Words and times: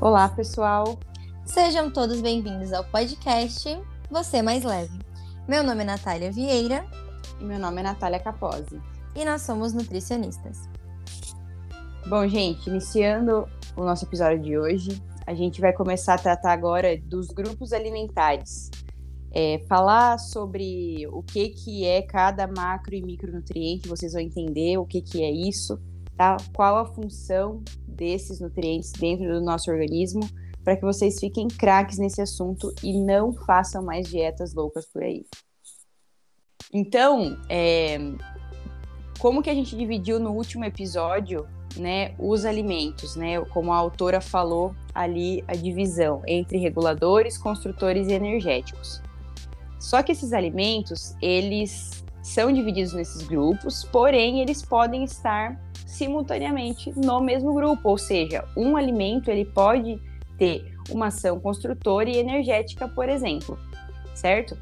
Olá, 0.00 0.30
pessoal. 0.30 0.98
Sejam 1.44 1.90
todos 1.90 2.22
bem-vindos 2.22 2.72
ao 2.72 2.82
podcast 2.82 3.78
Você 4.10 4.40
Mais 4.40 4.64
Leve. 4.64 4.98
Meu 5.46 5.62
nome 5.62 5.82
é 5.82 5.84
Natália 5.84 6.32
Vieira. 6.32 6.86
E 7.38 7.44
meu 7.44 7.58
nome 7.58 7.80
é 7.80 7.82
Natália 7.82 8.18
Capozzi. 8.18 8.80
E 9.14 9.26
nós 9.26 9.42
somos 9.42 9.74
nutricionistas. 9.74 10.66
Bom, 12.08 12.26
gente, 12.26 12.70
iniciando 12.70 13.46
o 13.76 13.84
nosso 13.84 14.06
episódio 14.06 14.42
de 14.42 14.56
hoje, 14.56 15.02
a 15.26 15.34
gente 15.34 15.60
vai 15.60 15.74
começar 15.74 16.14
a 16.14 16.18
tratar 16.18 16.52
agora 16.52 16.96
dos 16.96 17.28
grupos 17.28 17.74
alimentares. 17.74 18.70
É, 19.30 19.62
falar 19.68 20.18
sobre 20.18 21.06
o 21.08 21.22
que, 21.22 21.50
que 21.50 21.84
é 21.84 22.00
cada 22.00 22.46
macro 22.46 22.94
e 22.94 23.02
micronutriente, 23.02 23.86
vocês 23.86 24.14
vão 24.14 24.22
entender 24.22 24.78
o 24.78 24.86
que, 24.86 25.02
que 25.02 25.22
é 25.22 25.30
isso, 25.30 25.78
tá? 26.20 26.36
Qual 26.52 26.76
a 26.76 26.84
função 26.84 27.62
desses 27.86 28.40
nutrientes 28.40 28.92
dentro 28.92 29.26
do 29.32 29.40
nosso 29.40 29.70
organismo, 29.70 30.20
para 30.62 30.76
que 30.76 30.82
vocês 30.82 31.18
fiquem 31.18 31.48
craques 31.48 31.96
nesse 31.96 32.20
assunto 32.20 32.70
e 32.82 32.92
não 32.92 33.32
façam 33.32 33.82
mais 33.82 34.06
dietas 34.06 34.52
loucas 34.52 34.84
por 34.84 35.02
aí. 35.02 35.24
Então, 36.74 37.38
é, 37.48 37.96
como 39.18 39.42
que 39.42 39.48
a 39.48 39.54
gente 39.54 39.74
dividiu 39.74 40.20
no 40.20 40.32
último 40.32 40.62
episódio, 40.62 41.46
né, 41.78 42.14
os 42.18 42.44
alimentos, 42.44 43.16
né, 43.16 43.40
como 43.46 43.72
a 43.72 43.76
autora 43.76 44.20
falou 44.20 44.74
ali 44.94 45.42
a 45.48 45.54
divisão 45.54 46.20
entre 46.26 46.58
reguladores, 46.58 47.38
construtores 47.38 48.08
e 48.08 48.12
energéticos. 48.12 49.00
Só 49.78 50.02
que 50.02 50.12
esses 50.12 50.34
alimentos, 50.34 51.16
eles 51.22 52.04
são 52.22 52.52
divididos 52.52 52.92
nesses 52.92 53.26
grupos, 53.26 53.84
porém 53.84 54.40
eles 54.40 54.62
podem 54.62 55.02
estar 55.02 55.58
simultaneamente 55.90 56.92
no 56.96 57.20
mesmo 57.20 57.52
grupo, 57.52 57.88
ou 57.88 57.98
seja, 57.98 58.44
um 58.56 58.76
alimento 58.76 59.30
ele 59.30 59.44
pode 59.44 60.00
ter 60.38 60.72
uma 60.88 61.08
ação 61.08 61.38
construtora 61.38 62.08
e 62.08 62.16
energética, 62.16 62.88
por 62.88 63.08
exemplo, 63.08 63.58
certo? 64.14 64.56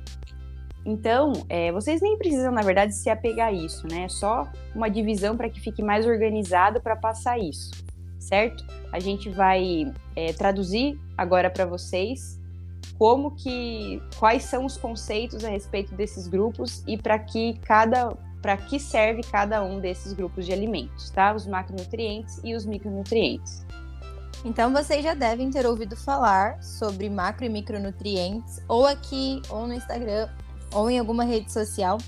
Então, 0.85 1.33
é, 1.49 1.71
vocês 1.71 2.01
nem 2.01 2.17
precisam, 2.17 2.51
na 2.51 2.63
verdade, 2.63 2.95
se 2.95 3.11
apegar 3.11 3.49
a 3.49 3.53
isso, 3.53 3.87
né? 3.87 4.05
É 4.05 4.09
só 4.09 4.51
uma 4.75 4.89
divisão 4.89 5.37
para 5.37 5.51
que 5.51 5.61
fique 5.61 5.83
mais 5.83 6.07
organizado 6.07 6.81
para 6.81 6.97
passar 6.97 7.39
isso, 7.39 7.73
certo? 8.19 8.65
A 8.91 8.99
gente 8.99 9.29
vai 9.29 9.93
é, 10.17 10.33
traduzir 10.33 10.99
agora 11.17 11.51
para 11.51 11.67
vocês 11.67 12.41
como 12.99 13.33
que, 13.33 14.03
quais 14.19 14.45
são 14.45 14.65
os 14.65 14.77
conceitos 14.77 15.45
a 15.45 15.51
respeito 15.51 15.95
desses 15.95 16.27
grupos 16.27 16.83
e 16.87 16.97
para 16.97 17.19
que 17.19 17.59
cada 17.65 18.17
para 18.41 18.57
que 18.57 18.79
serve 18.79 19.23
cada 19.23 19.63
um 19.63 19.81
desses 19.81 20.13
grupos 20.13 20.47
de 20.47 20.53
alimentos, 20.53 21.11
tá? 21.11 21.35
Os 21.35 21.47
macronutrientes 21.47 22.41
e 22.45 22.55
os 22.55 22.65
micronutrientes. 22.65 23.65
Então 24.45 24.73
vocês 24.73 25.03
já 25.03 25.15
devem 25.15 25.51
ter 25.51 25.67
ouvido 25.67 25.97
falar 25.97 26.63
sobre 26.63 27.11
macro 27.11 27.45
e 27.45 27.49
micronutrientes, 27.49 28.61
ou 28.69 28.87
aqui, 28.87 29.43
ou 29.49 29.67
no 29.67 29.75
Instagram, 29.75 30.29
ou 30.73 30.89
em 30.89 30.99
alguma 30.99 31.25
rede 31.25 31.53
social. 31.53 31.99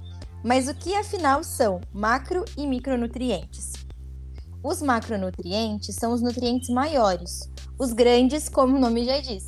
Mas 0.42 0.68
o 0.68 0.74
que 0.74 0.94
afinal 0.94 1.42
são 1.42 1.80
macro 1.92 2.44
e 2.56 2.66
micronutrientes? 2.66 3.72
Os 4.62 4.80
macronutrientes 4.80 5.94
são 5.96 6.12
os 6.12 6.22
nutrientes 6.22 6.68
maiores, 6.68 7.50
os 7.78 7.92
grandes, 7.92 8.48
como 8.48 8.76
o 8.76 8.80
nome 8.80 9.04
já 9.04 9.20
diz. 9.20 9.46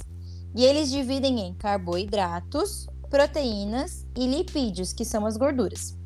E 0.56 0.64
eles 0.64 0.91
dividem 0.91 1.38
em 1.41 1.55
carboidratos, 1.55 2.86
proteínas 3.08 4.06
e 4.16 4.27
lipídios, 4.27 4.92
que 4.92 5.05
são 5.05 5.25
as 5.25 5.36
gorduras. 5.36 5.97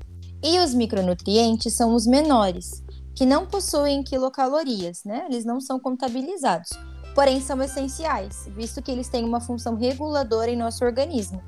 E 0.48 0.60
os 0.60 0.72
micronutrientes 0.72 1.72
são 1.72 1.92
os 1.92 2.06
menores, 2.06 2.80
que 3.16 3.26
não 3.26 3.46
possuem 3.46 4.04
quilocalorias, 4.04 5.02
né? 5.02 5.26
Eles 5.28 5.44
não 5.44 5.60
são 5.60 5.76
contabilizados, 5.76 6.70
porém 7.16 7.40
são 7.40 7.60
essenciais, 7.60 8.48
visto 8.54 8.80
que 8.80 8.92
eles 8.92 9.08
têm 9.08 9.24
uma 9.24 9.40
função 9.40 9.74
reguladora 9.74 10.48
em 10.48 10.56
nosso 10.56 10.84
organismo. 10.84 11.42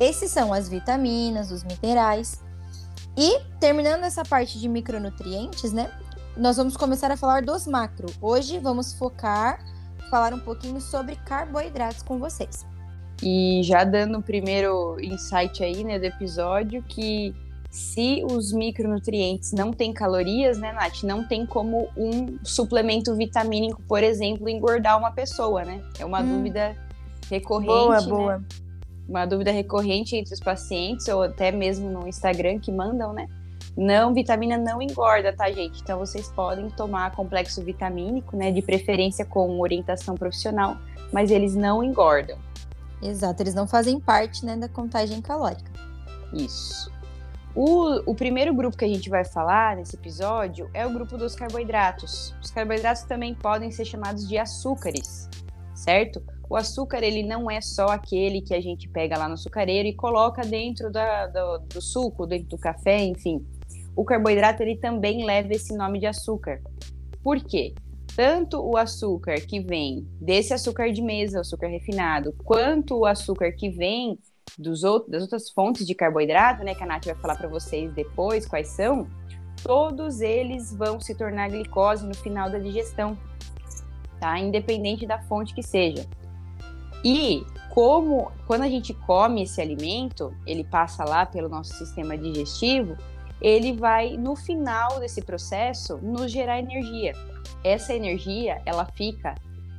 Esses 0.00 0.32
são 0.32 0.52
as 0.52 0.68
vitaminas, 0.68 1.52
os 1.52 1.62
minerais. 1.62 2.42
E 3.16 3.38
terminando 3.60 4.02
essa 4.02 4.24
parte 4.24 4.58
de 4.58 4.68
micronutrientes, 4.68 5.72
né? 5.72 5.88
Nós 6.36 6.56
vamos 6.56 6.76
começar 6.76 7.12
a 7.12 7.16
falar 7.16 7.42
dos 7.42 7.64
macro. 7.68 8.08
Hoje 8.20 8.58
vamos 8.58 8.92
focar, 8.92 9.64
falar 10.10 10.34
um 10.34 10.40
pouquinho 10.40 10.80
sobre 10.80 11.14
carboidratos 11.14 12.02
com 12.02 12.18
vocês. 12.18 12.66
E 13.22 13.60
já 13.62 13.84
dando 13.84 14.18
o 14.18 14.22
primeiro 14.22 14.96
insight 15.00 15.62
aí, 15.62 15.84
né, 15.84 15.96
do 15.96 16.06
episódio, 16.06 16.82
que 16.82 17.32
se 17.72 18.22
os 18.30 18.52
micronutrientes 18.52 19.50
não 19.50 19.72
têm 19.72 19.94
calorias, 19.94 20.58
né, 20.58 20.72
Nath? 20.72 21.04
Não 21.04 21.26
tem 21.26 21.46
como 21.46 21.88
um 21.96 22.38
suplemento 22.44 23.16
vitamínico, 23.16 23.80
por 23.88 24.02
exemplo, 24.02 24.46
engordar 24.46 24.98
uma 24.98 25.10
pessoa, 25.10 25.64
né? 25.64 25.82
É 25.98 26.04
uma 26.04 26.20
hum. 26.20 26.36
dúvida 26.36 26.76
recorrente. 27.30 27.72
Boa, 27.72 28.00
né? 28.02 28.06
boa. 28.06 28.44
Uma 29.08 29.24
dúvida 29.24 29.50
recorrente 29.50 30.14
entre 30.14 30.34
os 30.34 30.40
pacientes, 30.40 31.08
ou 31.08 31.22
até 31.22 31.50
mesmo 31.50 31.88
no 31.88 32.06
Instagram 32.06 32.58
que 32.58 32.70
mandam, 32.70 33.14
né? 33.14 33.26
Não, 33.74 34.12
vitamina 34.12 34.58
não 34.58 34.82
engorda, 34.82 35.32
tá, 35.32 35.50
gente? 35.50 35.80
Então 35.80 35.98
vocês 35.98 36.28
podem 36.28 36.68
tomar 36.68 37.12
complexo 37.12 37.62
vitamínico, 37.62 38.36
né? 38.36 38.52
De 38.52 38.60
preferência 38.60 39.24
com 39.24 39.58
orientação 39.58 40.14
profissional, 40.14 40.76
mas 41.10 41.30
eles 41.30 41.54
não 41.54 41.82
engordam. 41.82 42.36
Exato, 43.02 43.42
eles 43.42 43.54
não 43.54 43.66
fazem 43.66 43.98
parte 43.98 44.44
né, 44.44 44.58
da 44.58 44.68
contagem 44.68 45.22
calórica. 45.22 45.72
Isso. 46.34 46.91
O, 47.54 48.10
o 48.10 48.14
primeiro 48.14 48.54
grupo 48.54 48.78
que 48.78 48.84
a 48.84 48.88
gente 48.88 49.10
vai 49.10 49.26
falar 49.26 49.76
nesse 49.76 49.94
episódio 49.94 50.70
é 50.72 50.86
o 50.86 50.92
grupo 50.92 51.18
dos 51.18 51.34
carboidratos. 51.34 52.34
Os 52.42 52.50
carboidratos 52.50 53.02
também 53.02 53.34
podem 53.34 53.70
ser 53.70 53.84
chamados 53.84 54.26
de 54.26 54.38
açúcares, 54.38 55.28
certo? 55.74 56.22
O 56.48 56.56
açúcar 56.56 57.02
ele 57.02 57.22
não 57.22 57.50
é 57.50 57.60
só 57.60 57.86
aquele 57.86 58.40
que 58.40 58.54
a 58.54 58.60
gente 58.60 58.88
pega 58.88 59.18
lá 59.18 59.28
no 59.28 59.34
açucareiro 59.34 59.86
e 59.86 59.94
coloca 59.94 60.40
dentro 60.42 60.90
da, 60.90 61.26
do, 61.26 61.58
do 61.58 61.82
suco, 61.82 62.26
dentro 62.26 62.48
do 62.48 62.58
café, 62.58 63.04
enfim. 63.04 63.44
O 63.94 64.02
carboidrato 64.02 64.62
ele 64.62 64.76
também 64.76 65.26
leva 65.26 65.52
esse 65.52 65.76
nome 65.76 65.98
de 65.98 66.06
açúcar. 66.06 66.62
Por 67.22 67.38
quê? 67.44 67.74
Tanto 68.16 68.60
o 68.62 68.78
açúcar 68.78 69.34
que 69.40 69.60
vem 69.60 70.06
desse 70.18 70.54
açúcar 70.54 70.90
de 70.90 71.02
mesa, 71.02 71.40
açúcar 71.40 71.68
refinado, 71.68 72.34
quanto 72.44 72.98
o 72.98 73.06
açúcar 73.06 73.52
que 73.52 73.68
vem 73.70 74.18
dos 74.58 74.82
das 75.08 75.22
outras 75.22 75.50
fontes 75.50 75.86
de 75.86 75.94
carboidrato, 75.94 76.62
né, 76.62 76.74
que 76.74 76.82
a 76.82 76.86
Nath 76.86 77.06
vai 77.06 77.14
falar 77.14 77.36
para 77.36 77.48
vocês 77.48 77.92
depois 77.92 78.46
quais 78.46 78.68
são, 78.68 79.06
todos 79.62 80.20
eles 80.20 80.74
vão 80.74 81.00
se 81.00 81.14
tornar 81.14 81.48
glicose 81.48 82.06
no 82.06 82.14
final 82.14 82.50
da 82.50 82.58
digestão, 82.58 83.16
tá? 84.20 84.38
Independente 84.38 85.06
da 85.06 85.20
fonte 85.22 85.54
que 85.54 85.62
seja. 85.62 86.06
E 87.04 87.44
como 87.70 88.30
quando 88.46 88.62
a 88.62 88.68
gente 88.68 88.92
come 88.92 89.44
esse 89.44 89.60
alimento, 89.60 90.34
ele 90.46 90.64
passa 90.64 91.04
lá 91.04 91.24
pelo 91.24 91.48
nosso 91.48 91.72
sistema 91.74 92.16
digestivo, 92.16 92.96
ele 93.40 93.72
vai 93.72 94.16
no 94.16 94.36
final 94.36 95.00
desse 95.00 95.22
processo 95.22 95.96
nos 95.98 96.30
gerar 96.30 96.58
energia. 96.58 97.12
Essa 97.64 97.94
energia 97.94 98.60
ela 98.64 98.84
fica 98.84 99.34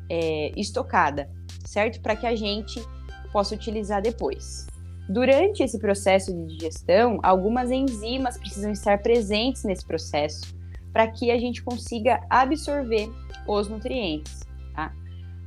é, 0.10 0.52
estocada, 0.58 1.30
certo? 1.66 2.02
Para 2.02 2.16
que 2.16 2.26
a 2.26 2.36
gente 2.36 2.84
possa 3.34 3.56
utilizar 3.56 4.02
depois. 4.02 4.68
Durante 5.10 5.62
esse 5.62 5.78
processo 5.80 6.32
de 6.32 6.46
digestão, 6.56 7.20
algumas 7.22 7.70
enzimas 7.72 8.38
precisam 8.38 8.72
estar 8.72 9.00
presentes 9.00 9.64
nesse 9.66 9.86
processo 9.86 10.56
para 10.94 11.08
que 11.08 11.30
a 11.32 11.38
gente 11.38 11.62
consiga 11.62 12.24
absorver 12.30 13.12
os 13.48 13.68
nutrientes. 13.68 14.42
Tá? 14.74 14.94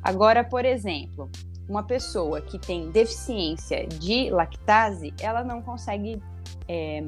Agora, 0.02 0.44
por 0.44 0.64
exemplo, 0.64 1.30
uma 1.68 1.82
pessoa 1.82 2.42
que 2.42 2.58
tem 2.58 2.90
deficiência 2.90 3.86
de 3.86 4.28
lactase, 4.30 5.14
ela 5.20 5.42
não 5.42 5.62
consegue 5.62 6.20
é, 6.68 7.02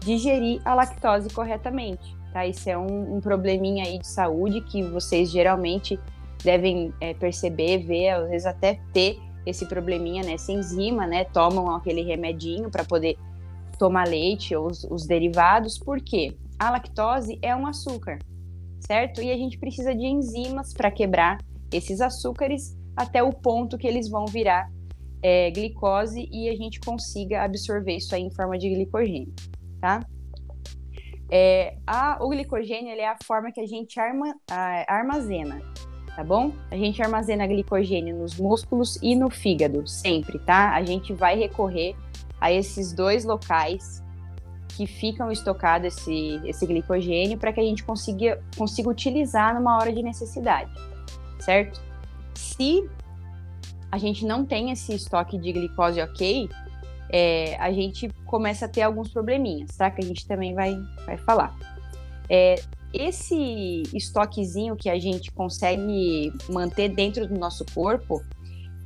digerir 0.00 0.62
a 0.64 0.74
lactose 0.74 1.28
corretamente. 1.30 2.16
Tá? 2.32 2.46
Isso 2.46 2.70
é 2.70 2.78
um, 2.78 3.16
um 3.16 3.20
probleminha 3.20 3.84
aí 3.84 3.98
de 3.98 4.06
saúde 4.06 4.60
que 4.62 4.82
vocês 4.82 5.30
geralmente 5.30 5.98
devem 6.42 6.92
é, 7.00 7.12
perceber, 7.14 7.78
ver, 7.78 8.10
às 8.10 8.30
vezes 8.30 8.46
até 8.46 8.80
ter 8.92 9.18
esse 9.46 9.66
probleminha 9.66 10.22
nessa 10.22 10.52
né, 10.52 10.58
enzima, 10.58 11.06
né? 11.06 11.24
Tomam 11.24 11.74
aquele 11.74 12.02
remedinho 12.02 12.70
para 12.70 12.84
poder 12.84 13.18
tomar 13.78 14.06
leite 14.06 14.54
ou 14.54 14.66
os, 14.66 14.84
os 14.84 15.06
derivados, 15.06 15.78
porque 15.78 16.36
a 16.58 16.70
lactose 16.70 17.38
é 17.42 17.54
um 17.54 17.66
açúcar, 17.66 18.18
certo? 18.80 19.20
E 19.20 19.30
a 19.30 19.36
gente 19.36 19.58
precisa 19.58 19.94
de 19.94 20.06
enzimas 20.06 20.72
para 20.72 20.90
quebrar 20.90 21.38
esses 21.72 22.00
açúcares 22.00 22.76
até 22.96 23.22
o 23.22 23.32
ponto 23.32 23.76
que 23.76 23.86
eles 23.86 24.08
vão 24.08 24.26
virar 24.26 24.70
é, 25.22 25.50
glicose 25.50 26.28
e 26.30 26.48
a 26.48 26.56
gente 26.56 26.78
consiga 26.80 27.42
absorver 27.42 27.96
isso 27.96 28.14
aí 28.14 28.22
em 28.22 28.30
forma 28.30 28.56
de 28.56 28.68
glicogênio, 28.68 29.32
tá? 29.80 30.00
É, 31.30 31.76
a, 31.86 32.22
o 32.22 32.28
glicogênio 32.28 32.92
é 32.92 33.06
a 33.06 33.16
forma 33.24 33.50
que 33.50 33.60
a 33.60 33.66
gente 33.66 33.98
arma, 33.98 34.34
a, 34.48 34.94
armazena 34.94 35.60
tá 36.14 36.22
bom? 36.22 36.52
A 36.70 36.76
gente 36.76 37.02
armazena 37.02 37.46
glicogênio 37.46 38.16
nos 38.16 38.36
músculos 38.38 38.98
e 39.02 39.14
no 39.14 39.30
fígado, 39.30 39.86
sempre, 39.86 40.38
tá? 40.38 40.74
A 40.74 40.82
gente 40.84 41.12
vai 41.12 41.36
recorrer 41.36 41.96
a 42.40 42.52
esses 42.52 42.92
dois 42.92 43.24
locais 43.24 44.02
que 44.68 44.86
ficam 44.86 45.30
estocado 45.30 45.86
esse, 45.86 46.40
esse 46.44 46.66
glicogênio 46.66 47.38
para 47.38 47.52
que 47.52 47.60
a 47.60 47.62
gente 47.62 47.84
consiga, 47.84 48.42
consiga 48.56 48.88
utilizar 48.88 49.54
numa 49.54 49.76
hora 49.76 49.92
de 49.92 50.02
necessidade, 50.02 50.70
certo? 51.38 51.80
Se 52.34 52.88
a 53.90 53.98
gente 53.98 54.26
não 54.26 54.44
tem 54.44 54.72
esse 54.72 54.92
estoque 54.94 55.38
de 55.38 55.52
glicose 55.52 56.00
ok, 56.00 56.48
é, 57.10 57.56
a 57.60 57.70
gente 57.72 58.08
começa 58.26 58.66
a 58.66 58.68
ter 58.68 58.82
alguns 58.82 59.08
probleminhas, 59.08 59.76
tá? 59.76 59.90
Que 59.90 60.02
a 60.02 60.04
gente 60.04 60.26
também 60.26 60.54
vai, 60.54 60.76
vai 61.06 61.16
falar. 61.16 61.56
É, 62.28 62.56
esse 62.94 63.82
estoquezinho 63.92 64.76
que 64.76 64.88
a 64.88 64.98
gente 64.98 65.32
consegue 65.32 66.32
manter 66.48 66.88
dentro 66.88 67.26
do 67.26 67.38
nosso 67.38 67.64
corpo, 67.74 68.22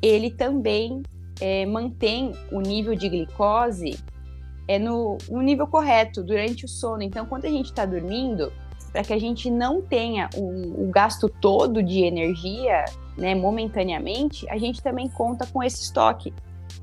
ele 0.00 0.31
também 0.31 1.02
é, 1.40 1.66
mantém 1.66 2.32
o 2.50 2.60
nível 2.60 2.94
de 2.94 3.08
glicose 3.08 3.99
é 4.66 4.78
no, 4.78 5.19
no 5.31 5.40
nível 5.40 5.66
correto 5.66 6.22
durante 6.22 6.64
o 6.64 6.69
sono. 6.69 7.02
Então, 7.02 7.26
quando 7.26 7.44
a 7.44 7.50
gente 7.50 7.66
está 7.66 7.84
dormindo, 7.84 8.52
para 8.93 9.02
que 9.02 9.12
a 9.12 9.19
gente 9.19 9.50
não 9.50 9.82
tenha 9.82 10.28
o, 10.34 10.87
o, 10.87 10.90
gasto 10.90 11.28
todo 11.28 11.82
de 11.82 12.02
energia, 12.02 12.84
né, 13.16 13.34
momentaneamente, 13.34 14.49
a 14.49 14.58
gente 14.58 14.82
também 14.82 15.08
conta 15.08 15.46
com 15.46 15.62
esse 15.62 15.82
estoque 15.82 16.32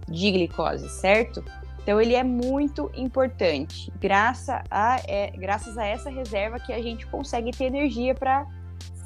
de 0.07 0.31
glicose, 0.31 0.87
certo? 0.89 1.43
Então 1.85 2.01
ele 2.01 2.15
é 2.15 2.23
muito 2.23 2.89
importante. 2.95 3.93
Graças 4.01 4.59
a, 4.71 4.99
é, 5.07 5.29
graças 5.37 5.77
a 5.77 5.85
essa 5.85 6.09
reserva 6.09 6.59
que 6.59 6.73
a 6.73 6.81
gente 6.81 7.05
consegue 7.05 7.51
ter 7.51 7.65
energia 7.65 8.15
para 8.15 8.47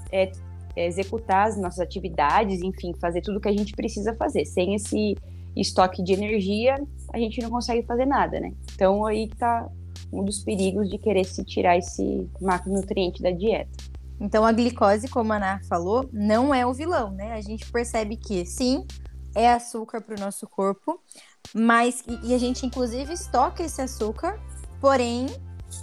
é, 0.09 0.31
executar 0.77 1.49
as 1.49 1.57
nossas 1.57 1.81
atividades, 1.81 2.61
enfim, 2.61 2.93
fazer 2.93 3.19
tudo 3.19 3.41
que 3.41 3.49
a 3.49 3.51
gente 3.51 3.73
precisa 3.73 4.15
fazer. 4.15 4.45
Sem 4.45 4.75
esse 4.75 5.17
estoque 5.57 6.01
de 6.01 6.13
energia, 6.13 6.81
a 7.13 7.19
gente 7.19 7.41
não 7.41 7.49
consegue 7.49 7.85
fazer 7.85 8.05
nada, 8.05 8.39
né? 8.39 8.53
Então 8.73 9.05
aí 9.05 9.25
está 9.25 9.69
um 10.09 10.23
dos 10.23 10.39
perigos 10.39 10.89
de 10.89 10.97
querer 10.97 11.25
se 11.25 11.43
tirar 11.43 11.77
esse 11.77 12.29
macronutriente 12.39 13.21
da 13.21 13.31
dieta. 13.31 13.71
Então 14.21 14.45
a 14.45 14.53
glicose, 14.53 15.09
como 15.09 15.33
a 15.33 15.35
Ana 15.35 15.59
falou, 15.67 16.09
não 16.13 16.55
é 16.55 16.65
o 16.65 16.73
vilão, 16.73 17.11
né? 17.11 17.33
A 17.33 17.41
gente 17.41 17.69
percebe 17.69 18.15
que 18.15 18.45
sim, 18.45 18.85
é 19.35 19.51
açúcar 19.51 20.01
para 20.01 20.15
o 20.15 20.19
nosso 20.19 20.47
corpo, 20.47 20.99
mas 21.53 22.03
e 22.23 22.33
a 22.33 22.37
gente 22.37 22.65
inclusive 22.65 23.13
estoca 23.13 23.63
esse 23.63 23.81
açúcar, 23.81 24.39
porém 24.79 25.27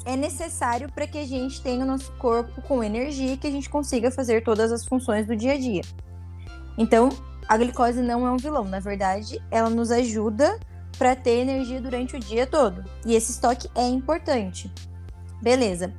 é 0.05 0.17
necessário 0.17 0.91
para 0.93 1.07
que 1.07 1.19
a 1.19 1.27
gente 1.27 1.61
tenha 1.63 1.85
o 1.85 1.87
nosso 1.87 2.13
corpo 2.13 2.61
com 2.63 2.83
energia 2.83 3.33
e 3.33 3.37
que 3.37 3.47
a 3.47 3.51
gente 3.51 3.69
consiga 3.69 4.11
fazer 4.11 4.43
todas 4.43 4.73
as 4.73 4.85
funções 4.85 5.27
do 5.27 5.37
dia 5.37 5.53
a 5.53 5.59
dia. 5.59 5.83
Então, 6.77 7.09
a 7.49 7.57
glicose 7.57 8.01
não 8.01 8.27
é 8.27 8.31
um 8.31 8.37
vilão, 8.37 8.65
na 8.65 8.81
verdade, 8.81 9.41
ela 9.51 9.71
nos 9.71 9.91
ajuda 9.91 10.59
para 10.99 11.15
ter 11.15 11.39
energia 11.41 11.81
durante 11.81 12.17
o 12.17 12.21
dia 12.21 12.47
todo. 12.47 12.85
E 13.05 13.15
esse 13.15 13.33
estoque 13.33 13.69
é 13.75 13.87
importante. 13.87 14.73
Beleza. 15.43 15.93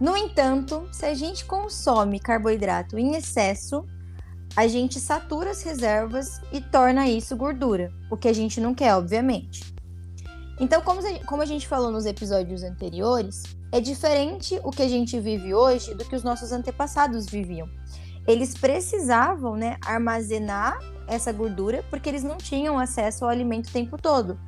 No 0.00 0.16
entanto, 0.16 0.88
se 0.90 1.06
a 1.06 1.14
gente 1.14 1.44
consome 1.44 2.18
carboidrato 2.18 2.98
em 2.98 3.14
excesso, 3.14 3.86
a 4.54 4.66
gente 4.68 5.00
satura 5.00 5.50
as 5.50 5.62
reservas 5.62 6.40
e 6.52 6.60
torna 6.60 7.08
isso 7.08 7.34
gordura, 7.36 7.90
o 8.10 8.16
que 8.16 8.28
a 8.28 8.32
gente 8.32 8.60
não 8.60 8.74
quer, 8.74 8.94
obviamente. 8.94 9.72
Então, 10.60 10.82
como 10.82 11.42
a 11.42 11.46
gente 11.46 11.66
falou 11.66 11.90
nos 11.90 12.04
episódios 12.04 12.62
anteriores, 12.62 13.42
é 13.72 13.80
diferente 13.80 14.60
o 14.62 14.70
que 14.70 14.82
a 14.82 14.88
gente 14.88 15.18
vive 15.18 15.54
hoje 15.54 15.94
do 15.94 16.04
que 16.04 16.14
os 16.14 16.22
nossos 16.22 16.52
antepassados 16.52 17.26
viviam. 17.26 17.68
Eles 18.28 18.54
precisavam 18.54 19.56
né, 19.56 19.78
armazenar 19.84 20.78
essa 21.08 21.32
gordura 21.32 21.82
porque 21.88 22.08
eles 22.08 22.22
não 22.22 22.36
tinham 22.36 22.78
acesso 22.78 23.24
ao 23.24 23.30
alimento 23.30 23.68
o 23.68 23.72
tempo 23.72 23.96
todo. 23.96 24.38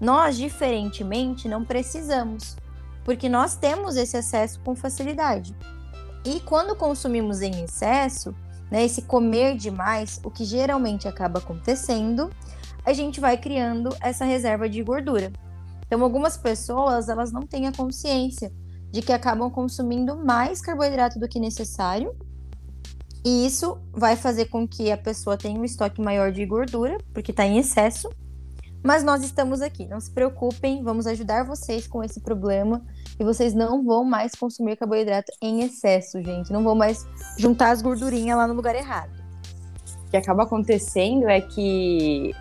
Nós, 0.00 0.36
diferentemente, 0.36 1.48
não 1.48 1.64
precisamos, 1.64 2.56
porque 3.04 3.28
nós 3.28 3.54
temos 3.54 3.96
esse 3.96 4.16
acesso 4.16 4.58
com 4.60 4.74
facilidade. 4.74 5.54
E 6.24 6.40
quando 6.40 6.74
consumimos 6.74 7.42
em 7.42 7.62
excesso, 7.62 8.34
né, 8.74 8.84
esse 8.84 9.02
comer 9.02 9.56
demais, 9.56 10.20
o 10.24 10.30
que 10.32 10.44
geralmente 10.44 11.06
acaba 11.06 11.38
acontecendo, 11.38 12.28
a 12.84 12.92
gente 12.92 13.20
vai 13.20 13.36
criando 13.38 13.96
essa 14.00 14.24
reserva 14.24 14.68
de 14.68 14.82
gordura. 14.82 15.32
Então, 15.86 16.02
algumas 16.02 16.36
pessoas, 16.36 17.08
elas 17.08 17.30
não 17.30 17.42
têm 17.42 17.68
a 17.68 17.72
consciência 17.72 18.52
de 18.90 19.00
que 19.00 19.12
acabam 19.12 19.48
consumindo 19.48 20.16
mais 20.16 20.60
carboidrato 20.60 21.20
do 21.20 21.28
que 21.28 21.38
necessário 21.38 22.16
e 23.24 23.46
isso 23.46 23.78
vai 23.92 24.16
fazer 24.16 24.46
com 24.46 24.66
que 24.66 24.90
a 24.90 24.96
pessoa 24.98 25.36
tenha 25.36 25.58
um 25.58 25.64
estoque 25.64 26.02
maior 26.02 26.32
de 26.32 26.44
gordura, 26.44 26.98
porque 27.12 27.30
está 27.30 27.46
em 27.46 27.58
excesso. 27.58 28.10
Mas 28.84 29.02
nós 29.02 29.24
estamos 29.24 29.62
aqui, 29.62 29.86
não 29.86 29.98
se 29.98 30.10
preocupem, 30.10 30.82
vamos 30.82 31.06
ajudar 31.06 31.42
vocês 31.42 31.86
com 31.86 32.04
esse 32.04 32.20
problema 32.20 32.82
e 33.18 33.24
vocês 33.24 33.54
não 33.54 33.82
vão 33.82 34.04
mais 34.04 34.34
consumir 34.34 34.76
carboidrato 34.76 35.32
em 35.40 35.62
excesso, 35.62 36.22
gente. 36.22 36.52
Não 36.52 36.62
vão 36.62 36.74
mais 36.74 37.08
juntar 37.38 37.70
as 37.70 37.80
gordurinhas 37.80 38.36
lá 38.36 38.46
no 38.46 38.52
lugar 38.52 38.74
errado. 38.74 39.10
Que 40.10 40.18
acaba 40.18 40.42
acontecendo 40.42 41.26
é 41.30 41.40
que 41.40 42.34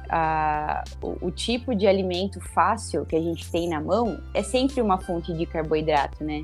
o, 1.02 1.28
o 1.28 1.32
tipo 1.32 1.74
de 1.74 1.88
alimento 1.88 2.42
fácil 2.42 3.06
que 3.06 3.16
a 3.16 3.22
gente 3.22 3.50
tem 3.50 3.70
na 3.70 3.80
mão 3.80 4.20
é 4.34 4.44
sempre 4.44 4.82
uma 4.82 5.00
fonte 5.00 5.34
de 5.34 5.46
carboidrato, 5.46 6.26
né? 6.26 6.44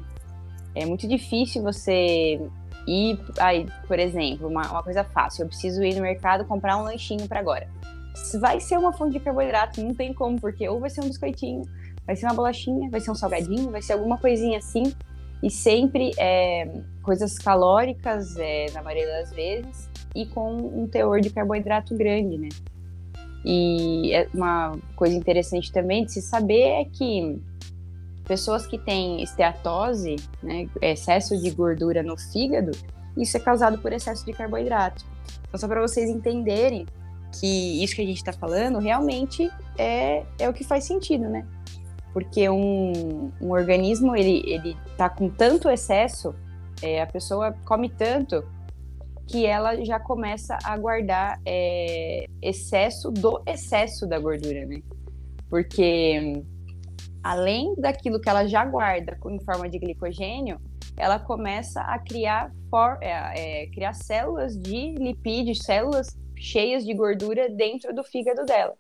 É 0.76 0.86
muito 0.86 1.10
difícil 1.10 1.62
você 1.62 2.40
e 2.88 3.20
aí, 3.38 3.68
por 3.86 4.00
exemplo, 4.00 4.48
uma, 4.48 4.62
uma 4.72 4.82
coisa 4.82 5.04
fácil, 5.04 5.44
eu 5.44 5.48
preciso 5.50 5.84
ir 5.84 5.96
no 5.96 6.02
mercado 6.02 6.46
comprar 6.46 6.78
um 6.78 6.84
lanchinho 6.84 7.28
para 7.28 7.42
agora. 7.42 7.68
Vai 8.40 8.60
ser 8.60 8.78
uma 8.78 8.92
fonte 8.92 9.14
de 9.14 9.20
carboidrato, 9.20 9.82
não 9.82 9.94
tem 9.94 10.14
como, 10.14 10.40
porque 10.40 10.68
ou 10.68 10.80
vai 10.80 10.90
ser 10.90 11.02
um 11.02 11.08
biscoitinho, 11.08 11.64
vai 12.06 12.16
ser 12.16 12.26
uma 12.26 12.34
bolachinha, 12.34 12.90
vai 12.90 13.00
ser 13.00 13.12
um 13.12 13.16
salgadinho, 13.16 13.72
vai 13.72 13.82
ser 13.82 13.94
alguma 13.94 14.18
coisinha 14.18 14.58
assim. 14.58 14.94
E 15.42 15.50
sempre 15.50 16.12
é, 16.18 16.70
coisas 17.02 17.38
calóricas, 17.38 18.36
é, 18.38 18.66
na 18.74 18.84
maioria 18.84 19.08
das 19.08 19.32
vezes, 19.32 19.90
e 20.14 20.26
com 20.26 20.58
um 20.58 20.88
teor 20.88 21.22
de 21.22 21.30
carboidrato 21.30 21.96
grande, 21.96 22.38
né? 22.38 22.50
E 23.46 24.14
é 24.14 24.28
uma 24.34 24.78
coisa 24.96 25.16
interessante 25.16 25.72
também 25.72 26.06
de 26.06 26.12
se 26.12 26.22
saber 26.22 26.82
é 26.82 26.86
que 26.86 27.40
pessoas 28.26 28.68
que 28.68 28.78
têm 28.78 29.24
esteatose, 29.24 30.18
né, 30.44 30.68
excesso 30.82 31.36
de 31.42 31.50
gordura 31.50 32.04
no 32.04 32.18
fígado, 32.18 32.72
isso 33.18 33.36
é 33.38 33.40
causado 33.40 33.80
por 33.80 33.92
excesso 33.92 34.26
de 34.26 34.34
carboidrato. 34.34 35.06
Então, 35.48 35.60
só 35.60 35.68
para 35.68 35.82
vocês 35.82 36.10
entenderem 36.10 36.86
que 37.32 37.84
isso 37.84 37.96
que 37.96 38.02
a 38.02 38.06
gente 38.06 38.18
está 38.18 38.34
falando 38.34 38.80
realmente 38.80 39.50
é, 39.78 40.24
é 40.40 40.50
o 40.50 40.54
que 40.54 40.64
faz 40.64 40.84
sentido, 40.84 41.30
né? 41.30 41.46
Porque 42.14 42.50
um, 42.50 43.32
um 43.42 43.52
organismo, 43.52 44.16
ele, 44.16 44.44
ele 44.46 44.76
tá 44.98 45.10
com 45.10 45.30
tanto 45.30 45.70
excesso, 45.70 46.34
é, 46.82 47.02
a 47.02 47.08
pessoa 47.08 47.54
come 47.66 47.90
tanto, 47.90 48.44
que 49.28 49.46
ela 49.46 49.84
já 49.86 50.00
começa 50.00 50.58
a 50.64 50.76
guardar 50.76 51.40
é, 51.46 52.26
excesso 52.42 53.12
do 53.12 53.42
excesso 53.46 54.08
da 54.08 54.18
gordura, 54.18 54.66
né? 54.66 54.82
Porque 55.50 56.44
além 57.24 57.76
daquilo 57.76 58.20
que 58.20 58.30
ela 58.30 58.48
já 58.48 58.66
guarda 58.66 59.18
em 59.28 59.40
forma 59.40 59.70
de 59.70 59.78
glicogênio, 59.78 60.60
ela 60.98 61.20
começa 61.20 61.82
a 61.82 62.00
criar, 62.00 62.52
for, 62.70 62.98
é, 63.02 63.64
é, 63.64 63.68
criar 63.68 63.94
células 63.94 64.58
de 64.58 64.96
lipídios, 64.96 65.60
células 65.60 66.18
cheias 66.40 66.86
de 66.86 66.94
gordura 66.94 67.50
dentro 67.50 67.94
do 67.94 68.04
fígado 68.04 68.46
dela. 68.46 68.74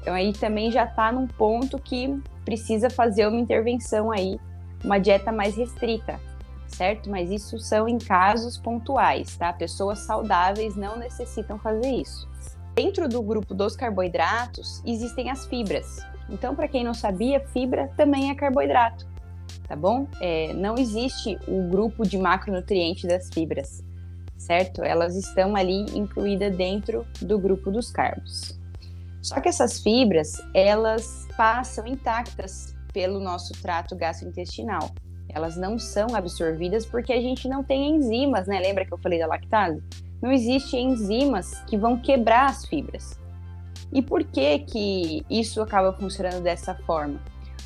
Então 0.00 0.14
aí 0.14 0.32
também 0.32 0.70
já 0.70 0.84
está 0.84 1.10
num 1.10 1.26
ponto 1.26 1.78
que 1.78 2.14
precisa 2.44 2.90
fazer 2.90 3.26
uma 3.26 3.40
intervenção 3.40 4.10
aí, 4.10 4.38
uma 4.84 4.98
dieta 4.98 5.32
mais 5.32 5.56
restrita, 5.56 6.20
certo? 6.66 7.08
Mas 7.08 7.30
isso 7.30 7.58
são 7.58 7.88
em 7.88 7.98
casos 7.98 8.58
pontuais, 8.58 9.36
tá? 9.36 9.52
Pessoas 9.52 10.00
saudáveis 10.00 10.76
não 10.76 10.98
necessitam 10.98 11.58
fazer 11.58 11.90
isso. 11.90 12.28
Dentro 12.74 13.08
do 13.08 13.22
grupo 13.22 13.54
dos 13.54 13.74
carboidratos 13.74 14.82
existem 14.84 15.30
as 15.30 15.46
fibras, 15.46 15.98
então, 16.30 16.54
para 16.54 16.68
quem 16.68 16.84
não 16.84 16.92
sabia, 16.92 17.40
fibra 17.40 17.90
também 17.96 18.30
é 18.30 18.34
carboidrato, 18.34 19.06
tá 19.66 19.74
bom? 19.74 20.06
É, 20.20 20.52
não 20.52 20.76
existe 20.76 21.38
o 21.48 21.62
grupo 21.68 22.06
de 22.06 22.18
macronutrientes 22.18 23.04
das 23.04 23.30
fibras, 23.32 23.82
certo? 24.38 24.82
Elas 24.82 25.16
estão 25.16 25.54
ali 25.56 25.84
incluídas 25.94 26.56
dentro 26.56 27.06
do 27.20 27.38
grupo 27.38 27.70
dos 27.70 27.90
carbos. 27.90 28.58
Só 29.20 29.40
que 29.40 29.48
essas 29.48 29.80
fibras, 29.80 30.40
elas 30.54 31.26
passam 31.36 31.86
intactas 31.86 32.74
pelo 32.92 33.20
nosso 33.20 33.52
trato 33.60 33.96
gastrointestinal. 33.96 34.90
Elas 35.28 35.56
não 35.56 35.78
são 35.78 36.14
absorvidas 36.14 36.86
porque 36.86 37.12
a 37.12 37.20
gente 37.20 37.48
não 37.48 37.62
tem 37.62 37.96
enzimas, 37.96 38.46
né? 38.46 38.58
Lembra 38.60 38.86
que 38.86 38.94
eu 38.94 38.98
falei 38.98 39.18
da 39.18 39.26
lactase? 39.26 39.82
Não 40.22 40.32
existem 40.32 40.90
enzimas 40.90 41.60
que 41.64 41.76
vão 41.76 41.98
quebrar 41.98 42.48
as 42.48 42.64
fibras. 42.64 43.18
E 43.92 44.02
por 44.02 44.24
que 44.24 44.60
que 44.60 45.24
isso 45.28 45.60
acaba 45.60 45.92
funcionando 45.92 46.42
dessa 46.42 46.74
forma? 46.74 47.20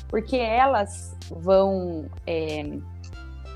Porque 0.07 0.37
elas 0.37 1.15
vão, 1.29 2.05
é, 2.27 2.77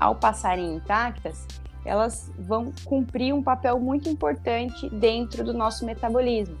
ao 0.00 0.14
passarem 0.14 0.74
intactas, 0.74 1.46
elas 1.88 2.30
vão 2.38 2.72
cumprir 2.84 3.34
um 3.34 3.42
papel 3.42 3.80
muito 3.80 4.08
importante 4.08 4.88
dentro 4.90 5.42
do 5.42 5.54
nosso 5.54 5.84
metabolismo. 5.86 6.56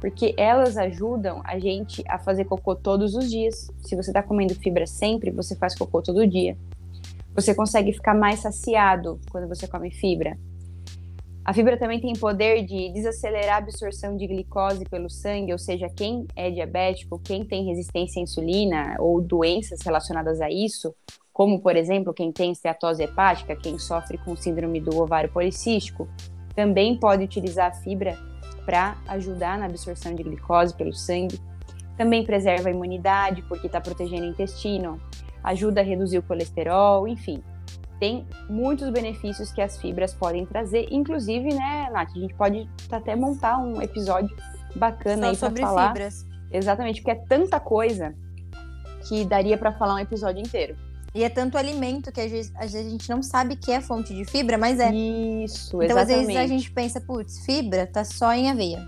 Porque 0.00 0.34
elas 0.36 0.76
ajudam 0.76 1.40
a 1.44 1.58
gente 1.58 2.04
a 2.08 2.18
fazer 2.18 2.44
cocô 2.44 2.74
todos 2.74 3.14
os 3.14 3.30
dias. 3.30 3.70
Se 3.78 3.96
você 3.96 4.10
está 4.10 4.22
comendo 4.22 4.54
fibra 4.54 4.86
sempre, 4.86 5.30
você 5.30 5.56
faz 5.56 5.74
cocô 5.74 6.02
todo 6.02 6.26
dia. 6.26 6.56
Você 7.34 7.54
consegue 7.54 7.92
ficar 7.92 8.14
mais 8.14 8.40
saciado 8.40 9.20
quando 9.30 9.48
você 9.48 9.66
come 9.66 9.90
fibra. 9.90 10.36
A 11.44 11.54
fibra 11.54 11.78
também 11.78 12.00
tem 12.00 12.12
poder 12.14 12.64
de 12.64 12.92
desacelerar 12.92 13.54
a 13.54 13.58
absorção 13.58 14.16
de 14.16 14.26
glicose 14.26 14.84
pelo 14.84 15.08
sangue, 15.08 15.52
ou 15.52 15.58
seja, 15.58 15.88
quem 15.88 16.26
é 16.34 16.50
diabético, 16.50 17.20
quem 17.20 17.44
tem 17.44 17.64
resistência 17.66 18.20
à 18.20 18.24
insulina 18.24 18.96
ou 18.98 19.20
doenças 19.20 19.80
relacionadas 19.82 20.40
a 20.40 20.50
isso, 20.50 20.92
como 21.36 21.60
por 21.60 21.76
exemplo 21.76 22.14
quem 22.14 22.32
tem 22.32 22.52
esteatose 22.52 23.02
hepática, 23.02 23.54
quem 23.54 23.78
sofre 23.78 24.16
com 24.16 24.34
síndrome 24.34 24.80
do 24.80 24.98
ovário 24.98 25.30
policístico, 25.30 26.08
também 26.54 26.96
pode 26.96 27.24
utilizar 27.24 27.66
a 27.66 27.74
fibra 27.74 28.18
para 28.64 28.96
ajudar 29.06 29.58
na 29.58 29.66
absorção 29.66 30.14
de 30.14 30.22
glicose 30.22 30.72
pelo 30.72 30.94
sangue. 30.94 31.38
Também 31.94 32.24
preserva 32.24 32.70
a 32.70 32.72
imunidade, 32.72 33.42
porque 33.42 33.66
está 33.66 33.82
protegendo 33.82 34.22
o 34.22 34.30
intestino, 34.30 34.98
ajuda 35.44 35.82
a 35.82 35.84
reduzir 35.84 36.16
o 36.16 36.22
colesterol, 36.22 37.06
enfim. 37.06 37.42
Tem 38.00 38.26
muitos 38.48 38.88
benefícios 38.88 39.52
que 39.52 39.60
as 39.60 39.78
fibras 39.78 40.14
podem 40.14 40.46
trazer, 40.46 40.88
inclusive, 40.90 41.52
né, 41.52 41.90
Nath, 41.92 42.12
a 42.16 42.18
gente 42.18 42.32
pode 42.32 42.66
até 42.90 43.14
montar 43.14 43.58
um 43.58 43.82
episódio 43.82 44.34
bacana 44.74 45.34
Só 45.34 45.48
aí 45.48 45.52
para 45.52 45.66
falar. 45.66 45.88
Fibras. 45.88 46.26
Exatamente, 46.50 47.02
porque 47.02 47.10
é 47.10 47.26
tanta 47.28 47.60
coisa 47.60 48.14
que 49.06 49.22
daria 49.26 49.58
para 49.58 49.72
falar 49.72 49.96
um 49.96 49.98
episódio 49.98 50.40
inteiro. 50.40 50.85
E 51.16 51.24
é 51.24 51.30
tanto 51.30 51.56
alimento 51.56 52.12
que 52.12 52.20
às 52.20 52.30
vezes, 52.30 52.52
às 52.54 52.74
vezes, 52.74 52.88
a 52.88 52.90
gente 52.90 53.08
não 53.08 53.22
sabe 53.22 53.56
que 53.56 53.72
é 53.72 53.80
fonte 53.80 54.14
de 54.14 54.26
fibra, 54.26 54.58
mas 54.58 54.78
é. 54.78 54.92
Isso, 54.92 55.82
então, 55.82 55.96
exatamente. 55.96 56.20
às 56.20 56.26
vezes 56.26 56.36
a 56.36 56.46
gente 56.46 56.70
pensa, 56.70 57.00
putz, 57.00 57.38
fibra 57.38 57.86
tá 57.86 58.04
só 58.04 58.34
em 58.34 58.50
aveia. 58.50 58.86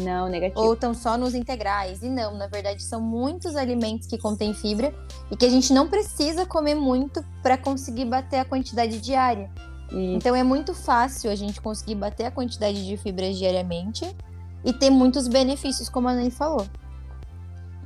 Não, 0.00 0.26
negativo. 0.26 0.62
Ou 0.62 0.72
estão 0.72 0.94
só 0.94 1.18
nos 1.18 1.34
integrais. 1.34 2.02
E 2.02 2.08
não, 2.08 2.34
na 2.34 2.46
verdade, 2.46 2.82
são 2.82 2.98
muitos 2.98 3.56
alimentos 3.56 4.06
que 4.06 4.16
contêm 4.16 4.54
fibra 4.54 4.94
e 5.30 5.36
que 5.36 5.44
a 5.44 5.50
gente 5.50 5.70
não 5.70 5.86
precisa 5.86 6.46
comer 6.46 6.74
muito 6.74 7.22
para 7.42 7.58
conseguir 7.58 8.06
bater 8.06 8.38
a 8.38 8.44
quantidade 8.46 8.98
diária. 8.98 9.50
Isso. 9.88 9.98
Então 9.98 10.34
é 10.34 10.42
muito 10.42 10.72
fácil 10.72 11.30
a 11.30 11.34
gente 11.34 11.60
conseguir 11.60 11.96
bater 11.96 12.24
a 12.24 12.30
quantidade 12.30 12.86
de 12.86 12.96
fibras 12.96 13.36
diariamente 13.36 14.16
e 14.64 14.72
ter 14.72 14.88
muitos 14.88 15.28
benefícios, 15.28 15.90
como 15.90 16.08
a 16.08 16.14
Nani 16.14 16.30
falou. 16.30 16.66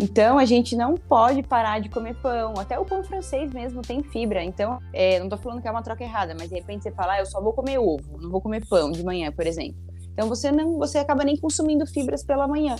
Então 0.02 0.38
a 0.38 0.46
gente 0.46 0.74
não 0.74 0.94
pode 0.94 1.42
parar 1.42 1.78
de 1.78 1.90
comer 1.90 2.14
pão. 2.14 2.54
Até 2.58 2.78
o 2.78 2.86
pão 2.86 3.04
francês 3.04 3.52
mesmo 3.52 3.82
tem 3.82 4.02
fibra. 4.02 4.42
Então, 4.42 4.78
é, 4.94 5.20
não 5.20 5.28
tô 5.28 5.36
falando 5.36 5.60
que 5.60 5.68
é 5.68 5.70
uma 5.70 5.82
troca 5.82 6.02
errada, 6.02 6.34
mas 6.38 6.48
de 6.48 6.54
repente 6.54 6.84
você 6.84 6.90
fala, 6.90 7.12
ah, 7.12 7.18
eu 7.18 7.26
só 7.26 7.38
vou 7.38 7.52
comer 7.52 7.78
ovo, 7.78 8.18
não 8.18 8.30
vou 8.30 8.40
comer 8.40 8.66
pão 8.66 8.90
de 8.90 9.04
manhã, 9.04 9.30
por 9.30 9.46
exemplo. 9.46 9.78
Então 10.14 10.26
você 10.26 10.50
não, 10.50 10.78
você 10.78 10.96
acaba 10.96 11.22
nem 11.22 11.36
consumindo 11.36 11.86
fibras 11.86 12.24
pela 12.24 12.48
manhã, 12.48 12.76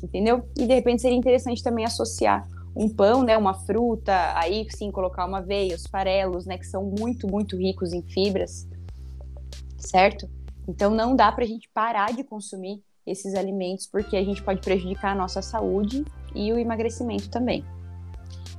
entendeu? 0.00 0.48
E 0.56 0.64
de 0.64 0.74
repente 0.74 1.02
seria 1.02 1.18
interessante 1.18 1.60
também 1.60 1.84
associar 1.84 2.46
um 2.76 2.88
pão, 2.88 3.22
né, 3.22 3.36
uma 3.36 3.54
fruta, 3.54 4.36
aí 4.36 4.66
sim 4.70 4.90
colocar 4.90 5.26
uma 5.26 5.38
aveia, 5.38 5.74
os 5.74 5.86
farelos, 5.86 6.46
né, 6.46 6.58
que 6.58 6.66
são 6.66 6.84
muito, 6.84 7.28
muito 7.28 7.56
ricos 7.56 7.92
em 7.92 8.02
fibras, 8.02 8.66
certo? 9.76 10.28
Então 10.66 10.90
não 10.90 11.14
dá 11.14 11.30
para 11.30 11.44
a 11.44 11.46
gente 11.46 11.68
parar 11.72 12.12
de 12.12 12.24
consumir 12.24 12.82
esses 13.06 13.34
alimentos 13.34 13.86
porque 13.86 14.16
a 14.16 14.24
gente 14.24 14.42
pode 14.42 14.60
prejudicar 14.60 15.12
a 15.12 15.14
nossa 15.14 15.42
saúde 15.42 16.04
e 16.34 16.52
o 16.52 16.58
emagrecimento 16.58 17.28
também. 17.28 17.64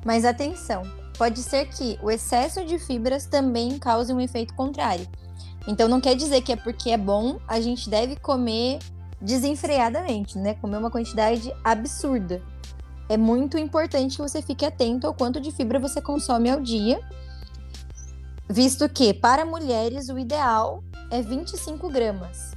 Mas 0.05 0.23
atenção, 0.23 0.83
pode 1.17 1.41
ser 1.41 1.67
que 1.67 1.99
o 2.01 2.11
excesso 2.11 2.63
de 2.63 2.77
fibras 2.77 3.25
também 3.25 3.79
cause 3.79 4.13
um 4.13 4.21
efeito 4.21 4.53
contrário. 4.53 5.07
Então 5.67 5.87
não 5.87 5.99
quer 5.99 6.15
dizer 6.15 6.41
que 6.41 6.51
é 6.51 6.55
porque 6.55 6.91
é 6.91 6.97
bom, 6.97 7.39
a 7.47 7.59
gente 7.59 7.89
deve 7.89 8.15
comer 8.15 8.79
desenfreadamente, 9.19 10.37
né? 10.37 10.53
Comer 10.55 10.77
uma 10.77 10.91
quantidade 10.91 11.51
absurda. 11.63 12.41
É 13.09 13.17
muito 13.17 13.57
importante 13.57 14.15
que 14.15 14.21
você 14.21 14.41
fique 14.41 14.65
atento 14.65 15.07
ao 15.07 15.13
quanto 15.13 15.39
de 15.39 15.51
fibra 15.51 15.79
você 15.79 16.01
consome 16.01 16.49
ao 16.49 16.61
dia, 16.61 16.99
visto 18.49 18.87
que 18.89 19.13
para 19.13 19.45
mulheres 19.45 20.09
o 20.09 20.19
ideal 20.19 20.83
é 21.11 21.21
25 21.21 21.89
gramas 21.89 22.51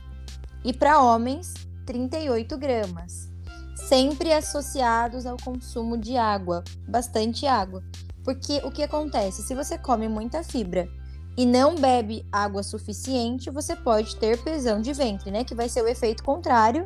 e 0.65 0.73
para 0.73 1.01
homens 1.01 1.55
38 1.89 2.59
gramas 2.59 3.31
sempre 3.75 4.31
associados 4.31 5.25
ao 5.25 5.39
consumo 5.39 5.97
de 5.97 6.19
água, 6.19 6.63
bastante 6.87 7.47
água. 7.47 7.83
Porque 8.23 8.61
o 8.63 8.71
que 8.71 8.83
acontece? 8.83 9.43
Se 9.43 9.55
você 9.55 9.79
come 9.79 10.07
muita 10.07 10.45
fibra 10.45 10.87
e 11.35 11.47
não 11.47 11.77
bebe 11.77 12.27
água 12.31 12.63
suficiente, 12.63 13.49
você 13.49 13.75
pode 13.75 14.17
ter 14.17 14.37
prisão 14.43 14.83
de 14.83 14.93
ventre, 14.93 15.31
né? 15.31 15.45
Que 15.45 15.55
vai 15.55 15.67
ser 15.67 15.83
o 15.83 15.89
efeito 15.89 16.23
contrário 16.23 16.85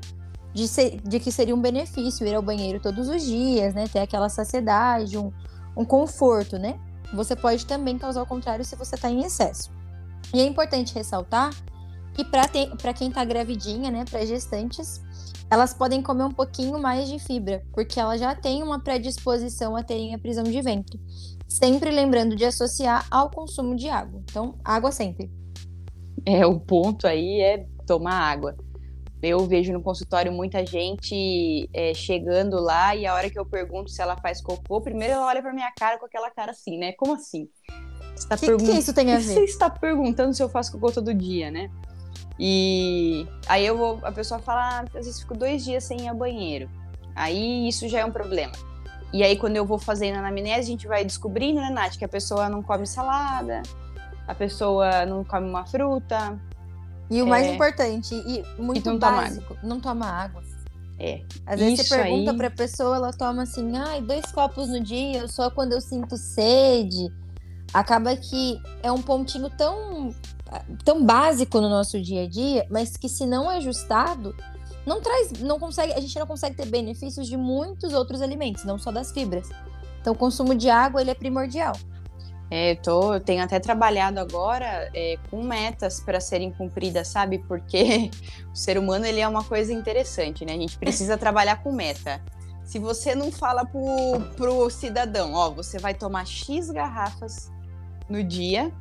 de, 0.54 0.68
ser, 0.68 1.00
de 1.00 1.18
que 1.18 1.32
seria 1.32 1.56
um 1.56 1.61
benefício 1.61 2.25
ir 2.25 2.37
ao 2.37 2.42
banheiro 2.42 2.78
todos 2.78 3.09
os 3.09 3.25
dias, 3.25 3.75
né? 3.75 3.88
Ter 3.88 3.99
aquela 3.99 4.28
saciedade, 4.28 5.18
um, 5.18 5.32
um 5.76 5.85
conforto, 5.85 6.59
né? 6.59 6.78
Você 7.12 7.35
pode 7.35 7.66
também 7.66 7.99
causar 7.99 8.23
o 8.23 8.26
contrário 8.26 8.64
se 8.64 8.76
você 8.76 8.94
está 8.94 9.11
em 9.11 9.25
excesso. 9.25 9.73
E 10.32 10.40
é 10.40 10.44
importante 10.44 10.94
ressaltar 10.94 11.50
que 12.14 12.25
para 12.25 12.92
quem 12.92 13.09
está 13.09 13.25
gravidinha, 13.25 13.90
né, 13.90 14.04
para 14.09 14.25
gestantes, 14.26 15.00
elas 15.50 15.75
podem 15.75 16.00
comer 16.00 16.25
um 16.25 16.31
pouquinho 16.31 16.81
mais 16.81 17.09
de 17.09 17.19
fibra, 17.19 17.62
porque 17.73 18.00
ela 18.00 18.16
já 18.16 18.35
tem 18.35 18.62
uma 18.62 18.81
predisposição 18.81 19.76
a 19.76 19.83
terem 19.83 20.14
a 20.14 20.19
prisão 20.19 20.45
de 20.45 20.62
ventre. 20.62 20.99
Sempre 21.47 21.90
lembrando 21.90 22.35
de 22.35 22.45
associar 22.45 23.07
ao 23.11 23.31
consumo 23.31 23.76
de 23.76 23.88
água. 23.88 24.23
Então, 24.25 24.59
água 24.64 24.90
sempre. 24.90 25.31
É, 26.25 26.47
o 26.47 26.59
ponto 26.59 27.07
aí 27.07 27.40
é 27.40 27.66
tomar 27.87 28.14
água. 28.14 28.57
Eu 29.23 29.47
vejo 29.47 29.73
no 29.73 29.83
consultório 29.83 30.33
muita 30.33 30.64
gente 30.64 31.69
é, 31.73 31.92
chegando 31.95 32.59
lá 32.59 32.97
e 32.97 33.07
a 33.07 33.14
hora 33.14 33.28
que 33.28 33.38
eu 33.38 33.45
pergunto 33.45 33.90
se 33.90 34.00
ela 34.00 34.16
faz 34.16 34.40
cocô, 34.40 34.81
primeiro 34.81 35.14
ela 35.14 35.26
olha 35.26 35.42
pra 35.42 35.52
minha 35.52 35.71
cara 35.78 35.99
com 35.99 36.07
aquela 36.07 36.31
cara 36.31 36.52
assim, 36.52 36.78
né? 36.78 36.92
Como 36.92 37.14
assim? 37.14 37.49
Tá 38.28 38.37
que, 38.37 38.47
pergun... 38.47 38.64
que 38.64 38.73
isso 38.73 38.95
tem 38.95 39.12
a 39.12 39.19
ver? 39.21 39.35
Você 39.35 39.45
está 39.45 39.69
perguntando 39.69 40.35
se 40.35 40.42
eu 40.42 40.49
faço 40.49 40.73
cocô 40.73 40.90
todo 40.90 41.14
dia, 41.14 41.50
né? 41.50 41.71
E 42.44 43.25
aí 43.46 43.64
eu 43.64 43.78
vou, 43.78 44.00
a 44.02 44.11
pessoa 44.11 44.40
fala, 44.40 44.80
ah, 44.80 44.80
às 44.80 45.06
vezes 45.06 45.20
fico 45.20 45.32
dois 45.32 45.64
dias 45.64 45.84
sem 45.84 46.00
ir 46.00 46.08
ao 46.08 46.16
banheiro. 46.16 46.68
Aí 47.14 47.68
isso 47.68 47.87
já 47.87 48.00
é 48.00 48.04
um 48.04 48.11
problema. 48.11 48.52
E 49.12 49.22
aí 49.22 49.37
quando 49.37 49.56
eu 49.56 49.64
vou 49.64 49.78
fazendo 49.78 50.16
a 50.16 50.18
anamnese, 50.18 50.58
a 50.58 50.62
gente 50.62 50.88
vai 50.88 51.04
descobrindo, 51.04 51.61
né, 51.61 51.70
Nath, 51.70 51.96
que 51.96 52.04
a 52.04 52.08
pessoa 52.08 52.49
não 52.49 52.61
come 52.61 52.84
salada, 52.84 53.62
a 54.26 54.34
pessoa 54.34 55.06
não 55.06 55.22
come 55.22 55.49
uma 55.49 55.64
fruta. 55.64 56.37
E 57.08 57.22
o 57.22 57.26
é... 57.26 57.28
mais 57.28 57.46
importante, 57.46 58.12
e 58.12 58.42
muito 58.61 58.88
e 58.88 58.92
não 58.92 58.99
básico, 58.99 59.54
toma 59.54 59.61
não 59.62 59.80
toma 59.80 60.06
água. 60.06 60.42
É. 60.99 61.22
Às 61.46 61.61
vezes 61.61 61.87
você 61.87 61.94
pergunta 61.94 62.32
aí... 62.32 62.37
pra 62.37 62.50
pessoa, 62.50 62.96
ela 62.96 63.12
toma 63.12 63.44
assim, 63.44 63.76
ai, 63.76 64.00
dois 64.00 64.26
copos 64.32 64.68
no 64.68 64.80
dia, 64.80 65.28
só 65.28 65.49
quando 65.49 65.75
eu 65.75 65.80
sinto 65.80 66.16
sede. 66.16 67.08
Acaba 67.72 68.14
que 68.16 68.60
é 68.82 68.90
um 68.92 69.00
pontinho 69.00 69.48
tão 69.50 70.10
tão 70.84 71.04
básico 71.04 71.60
no 71.60 71.68
nosso 71.68 72.00
dia 72.00 72.24
a 72.24 72.28
dia, 72.28 72.66
mas 72.70 72.96
que 72.96 73.08
se 73.08 73.24
não 73.24 73.48
ajustado, 73.48 74.36
não 74.84 75.00
traz, 75.00 75.32
não 75.40 75.58
consegue, 75.58 75.92
a 75.92 76.00
gente 76.00 76.18
não 76.18 76.26
consegue 76.26 76.56
ter 76.56 76.66
benefícios 76.66 77.26
de 77.26 77.36
muitos 77.36 77.92
outros 77.92 78.20
alimentos, 78.20 78.64
não 78.64 78.78
só 78.78 78.90
das 78.90 79.12
fibras. 79.12 79.48
Então, 80.00 80.12
o 80.12 80.16
consumo 80.16 80.54
de 80.54 80.68
água 80.68 81.00
ele 81.00 81.10
é 81.10 81.14
primordial. 81.14 81.74
É, 82.50 82.72
eu, 82.72 82.76
tô, 82.76 83.14
eu 83.14 83.20
tenho 83.20 83.42
até 83.42 83.58
trabalhado 83.58 84.20
agora 84.20 84.90
é, 84.92 85.16
com 85.30 85.42
metas 85.42 86.00
para 86.00 86.20
serem 86.20 86.52
cumpridas, 86.52 87.08
sabe? 87.08 87.38
Porque 87.38 88.10
o 88.52 88.56
ser 88.56 88.76
humano 88.76 89.06
ele 89.06 89.20
é 89.20 89.28
uma 89.28 89.44
coisa 89.44 89.72
interessante, 89.72 90.44
né? 90.44 90.52
A 90.52 90.58
gente 90.58 90.76
precisa 90.76 91.16
trabalhar 91.16 91.62
com 91.62 91.72
meta. 91.72 92.20
Se 92.64 92.78
você 92.78 93.14
não 93.14 93.30
fala 93.32 93.64
pro, 93.64 93.80
pro 94.36 94.68
cidadão, 94.68 95.32
ó, 95.32 95.50
você 95.50 95.78
vai 95.78 95.94
tomar 95.94 96.26
X 96.26 96.70
garrafas 96.70 97.50
no 98.09 98.23
dia, 98.23 98.73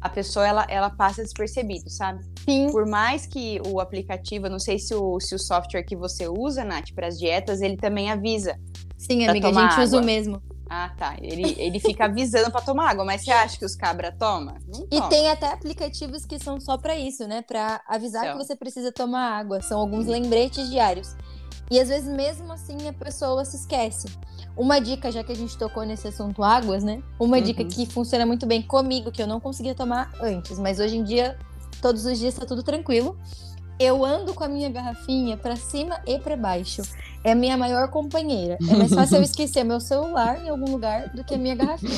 a 0.00 0.08
pessoa 0.08 0.46
ela, 0.46 0.66
ela 0.68 0.90
passa 0.90 1.22
despercebido, 1.22 1.88
sabe? 1.88 2.24
Sim. 2.44 2.70
Por 2.70 2.86
mais 2.86 3.26
que 3.26 3.60
o 3.66 3.80
aplicativo, 3.80 4.46
eu 4.46 4.50
não 4.50 4.58
sei 4.58 4.78
se 4.78 4.94
o, 4.94 5.20
se 5.20 5.34
o 5.34 5.38
software 5.38 5.84
que 5.84 5.94
você 5.94 6.26
usa, 6.28 6.64
Nath, 6.64 6.92
para 6.94 7.06
as 7.06 7.18
dietas, 7.18 7.60
ele 7.60 7.76
também 7.76 8.10
avisa. 8.10 8.58
Sim, 8.98 9.26
amiga, 9.26 9.48
a 9.48 9.52
gente 9.52 9.72
água. 9.72 9.84
usa 9.84 10.00
o 10.00 10.04
mesmo. 10.04 10.42
Ah, 10.68 10.90
tá. 10.96 11.16
Ele, 11.20 11.54
ele 11.58 11.78
fica 11.78 12.06
avisando 12.06 12.50
para 12.50 12.62
tomar 12.62 12.90
água, 12.90 13.04
mas 13.04 13.22
você 13.22 13.30
acha 13.30 13.58
que 13.58 13.64
os 13.64 13.76
cabra 13.76 14.10
toma? 14.10 14.56
Não 14.66 14.86
e 14.90 15.08
tem 15.10 15.28
até 15.28 15.52
aplicativos 15.52 16.24
que 16.24 16.38
são 16.38 16.58
só 16.58 16.78
para 16.78 16.96
isso, 16.96 17.28
né? 17.28 17.42
Para 17.42 17.82
avisar 17.86 18.24
então. 18.24 18.38
que 18.38 18.44
você 18.44 18.56
precisa 18.56 18.90
tomar 18.90 19.38
água. 19.38 19.60
São 19.60 19.78
alguns 19.78 20.06
lembretes 20.06 20.70
diários. 20.70 21.14
E 21.72 21.80
às 21.80 21.88
vezes, 21.88 22.06
mesmo 22.06 22.52
assim, 22.52 22.86
a 22.86 22.92
pessoa 22.92 23.42
se 23.46 23.56
esquece. 23.56 24.06
Uma 24.54 24.78
dica, 24.78 25.10
já 25.10 25.24
que 25.24 25.32
a 25.32 25.34
gente 25.34 25.56
tocou 25.56 25.84
nesse 25.84 26.06
assunto 26.06 26.44
águas, 26.44 26.84
né? 26.84 27.02
Uma 27.18 27.38
uhum. 27.38 27.42
dica 27.42 27.64
que 27.64 27.86
funciona 27.86 28.26
muito 28.26 28.44
bem 28.44 28.60
comigo, 28.60 29.10
que 29.10 29.22
eu 29.22 29.26
não 29.26 29.40
conseguia 29.40 29.74
tomar 29.74 30.12
antes, 30.20 30.58
mas 30.58 30.78
hoje 30.78 30.98
em 30.98 31.02
dia, 31.02 31.34
todos 31.80 32.04
os 32.04 32.18
dias 32.18 32.34
tá 32.34 32.44
tudo 32.44 32.62
tranquilo. 32.62 33.18
Eu 33.80 34.04
ando 34.04 34.34
com 34.34 34.44
a 34.44 34.48
minha 34.48 34.68
garrafinha 34.68 35.38
para 35.38 35.56
cima 35.56 35.98
e 36.06 36.18
para 36.18 36.36
baixo. 36.36 36.82
É 37.24 37.32
a 37.32 37.34
minha 37.34 37.56
maior 37.56 37.88
companheira. 37.88 38.58
É 38.68 38.76
mais 38.76 38.92
fácil 38.92 39.16
eu 39.16 39.22
esquecer 39.24 39.64
meu 39.64 39.80
celular 39.80 40.44
em 40.44 40.50
algum 40.50 40.70
lugar 40.70 41.08
do 41.08 41.24
que 41.24 41.34
a 41.34 41.38
minha 41.38 41.54
garrafinha. 41.54 41.90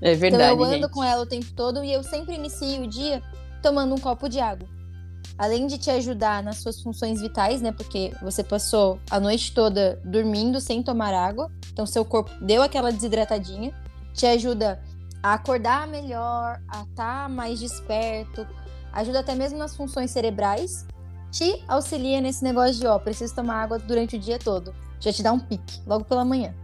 É 0.00 0.14
verdade. 0.14 0.54
Então 0.54 0.58
eu 0.58 0.64
ando 0.64 0.82
gente. 0.84 0.90
com 0.90 1.04
ela 1.04 1.22
o 1.22 1.26
tempo 1.26 1.52
todo 1.54 1.84
e 1.84 1.92
eu 1.92 2.02
sempre 2.02 2.36
inicio 2.36 2.82
o 2.82 2.86
dia 2.86 3.22
tomando 3.60 3.94
um 3.94 3.98
copo 3.98 4.26
de 4.26 4.40
água 4.40 4.73
além 5.38 5.66
de 5.66 5.78
te 5.78 5.90
ajudar 5.90 6.42
nas 6.42 6.58
suas 6.58 6.80
funções 6.80 7.20
vitais, 7.20 7.60
né? 7.60 7.72
Porque 7.72 8.12
você 8.22 8.42
passou 8.42 8.98
a 9.10 9.18
noite 9.18 9.52
toda 9.52 10.00
dormindo 10.04 10.60
sem 10.60 10.82
tomar 10.82 11.12
água, 11.12 11.50
então 11.72 11.86
seu 11.86 12.04
corpo 12.04 12.30
deu 12.40 12.62
aquela 12.62 12.92
desidratadinha, 12.92 13.72
te 14.12 14.26
ajuda 14.26 14.80
a 15.22 15.34
acordar 15.34 15.86
melhor, 15.86 16.60
a 16.68 16.82
estar 16.82 17.24
tá 17.24 17.28
mais 17.28 17.58
desperto, 17.58 18.46
ajuda 18.92 19.20
até 19.20 19.34
mesmo 19.34 19.58
nas 19.58 19.74
funções 19.74 20.10
cerebrais, 20.10 20.86
te 21.30 21.64
auxilia 21.66 22.20
nesse 22.20 22.44
negócio 22.44 22.76
de, 22.76 22.86
ó, 22.86 22.98
preciso 22.98 23.34
tomar 23.34 23.62
água 23.62 23.78
durante 23.78 24.16
o 24.16 24.18
dia 24.18 24.38
todo. 24.38 24.74
Já 25.00 25.12
te 25.12 25.22
dá 25.22 25.32
um 25.32 25.40
pique, 25.40 25.80
logo 25.86 26.04
pela 26.04 26.24
manhã. 26.24 26.54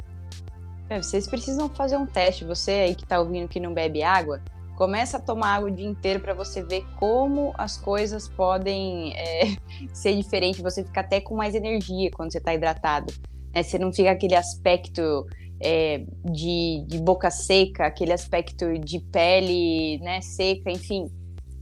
É, 0.89 1.01
vocês 1.01 1.27
precisam 1.27 1.69
fazer 1.69 1.97
um 1.97 2.07
teste. 2.07 2.45
Você 2.45 2.71
aí 2.73 2.95
que 2.95 3.07
tá 3.07 3.21
ouvindo 3.21 3.49
que 3.49 3.61
não 3.61 3.73
bebe 3.73 4.03
água, 4.03 4.41
começa 4.81 5.19
a 5.19 5.21
tomar 5.21 5.57
água 5.57 5.69
o 5.69 5.71
dia 5.71 5.87
inteiro 5.87 6.21
para 6.21 6.33
você 6.33 6.63
ver 6.63 6.87
como 6.99 7.53
as 7.59 7.77
coisas 7.77 8.27
podem 8.31 9.13
é, 9.15 9.55
ser 9.93 10.17
diferentes. 10.17 10.63
Você 10.63 10.83
fica 10.83 11.03
até 11.03 11.21
com 11.21 11.37
mais 11.37 11.55
energia 11.55 12.11
quando 12.11 12.33
você 12.33 12.41
tá 12.41 12.55
hidratado. 12.55 13.13
Né? 13.55 13.63
Você 13.63 13.79
não 13.79 13.93
fica 13.93 14.11
aquele 14.11 14.35
aspecto 14.35 15.27
é, 15.61 16.03
de, 16.25 16.83
de, 16.89 16.99
boca 16.99 17.31
seca, 17.31 17.89
aquele 17.89 18.11
aspecto 18.11 18.79
de 18.79 19.01
pele 19.01 19.99
né, 19.99 20.23
seca, 20.23 20.71
enfim. 20.71 21.11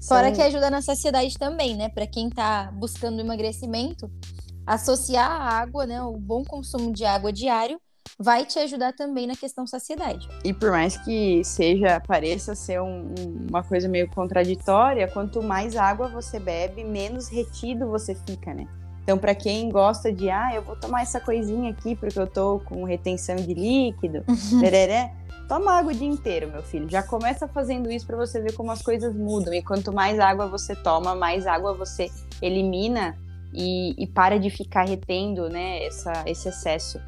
Fora 0.07 0.31
que 0.31 0.41
ajuda 0.41 0.71
na 0.71 0.81
saciedade 0.81 1.37
também, 1.37 1.77
né? 1.77 1.89
Para 1.89 2.07
quem 2.07 2.31
tá 2.31 2.71
buscando 2.73 3.19
emagrecimento, 3.19 4.09
associar 4.65 5.29
a 5.29 5.59
água, 5.59 5.85
né? 5.87 6.01
O 6.01 6.17
bom 6.17 6.45
consumo 6.45 6.93
de 6.93 7.05
água 7.05 7.33
diário 7.33 7.81
vai 8.19 8.45
te 8.45 8.59
ajudar 8.59 8.93
também 8.93 9.27
na 9.27 9.35
questão 9.35 9.67
saciedade. 9.67 10.29
E 10.45 10.53
por 10.53 10.71
mais 10.71 10.97
que 10.97 11.43
seja, 11.45 12.01
pareça 12.01 12.55
ser 12.55 12.81
um, 12.81 13.15
uma 13.49 13.63
coisa 13.63 13.89
meio 13.89 14.09
contraditória, 14.11 15.09
quanto 15.09 15.43
mais 15.43 15.77
água 15.77 16.09
você 16.09 16.39
bebe, 16.39 16.85
menos 16.85 17.29
retido 17.29 17.89
você 17.89 18.15
fica, 18.15 18.55
né? 18.55 18.67
Então, 19.03 19.17
para 19.17 19.35
quem 19.35 19.71
gosta 19.71 20.13
de, 20.13 20.29
ah, 20.29 20.51
eu 20.55 20.61
vou 20.61 20.77
tomar 20.77 21.01
essa 21.01 21.19
coisinha 21.19 21.71
aqui 21.71 21.97
porque 21.97 22.19
eu 22.19 22.27
tô 22.27 22.61
com 22.61 22.85
retenção 22.85 23.37
de 23.37 23.55
líquido, 23.55 24.23
tereré, 24.61 25.15
toma 25.49 25.79
água 25.79 25.93
o 25.93 25.95
dia 25.95 26.07
inteiro, 26.07 26.53
meu 26.53 26.63
filho. 26.63 26.87
Já 26.91 27.03
começa 27.03 27.49
fazendo 27.49 27.91
isso 27.91 28.07
para 28.07 28.19
você 28.19 28.39
ver 28.39 28.53
como 28.53 28.71
as 28.71 28.83
coisas 28.83 29.17
mudam. 29.17 29.55
E 29.55 29.63
quanto 29.63 29.95
mais 29.95 30.19
água 30.19 30.47
você 30.47 30.77
toma, 30.77 31.15
mais 31.15 31.47
água 31.47 31.73
você 31.73 32.11
elimina 32.43 33.17
e, 33.55 33.95
e 33.97 34.07
para 34.07 34.39
de 34.39 34.51
ficar 34.51 34.87
retendo, 34.87 35.49
né, 35.49 35.85
essa, 35.85 36.13
esse 36.27 36.51
excesso 36.51 37.01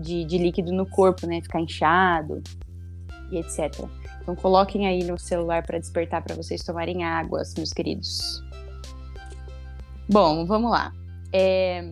de, 0.00 0.24
de 0.24 0.38
líquido 0.38 0.72
no 0.72 0.86
corpo, 0.86 1.26
né, 1.26 1.40
ficar 1.40 1.60
inchado 1.60 2.42
e 3.30 3.38
etc. 3.38 3.84
Então, 4.22 4.34
coloquem 4.34 4.86
aí 4.86 5.04
no 5.04 5.18
celular 5.18 5.62
para 5.64 5.78
despertar 5.78 6.22
para 6.22 6.34
vocês 6.34 6.62
tomarem 6.64 7.04
águas, 7.04 7.54
meus 7.54 7.72
queridos. 7.72 8.42
Bom, 10.08 10.46
vamos 10.46 10.70
lá. 10.70 10.92
É, 11.32 11.84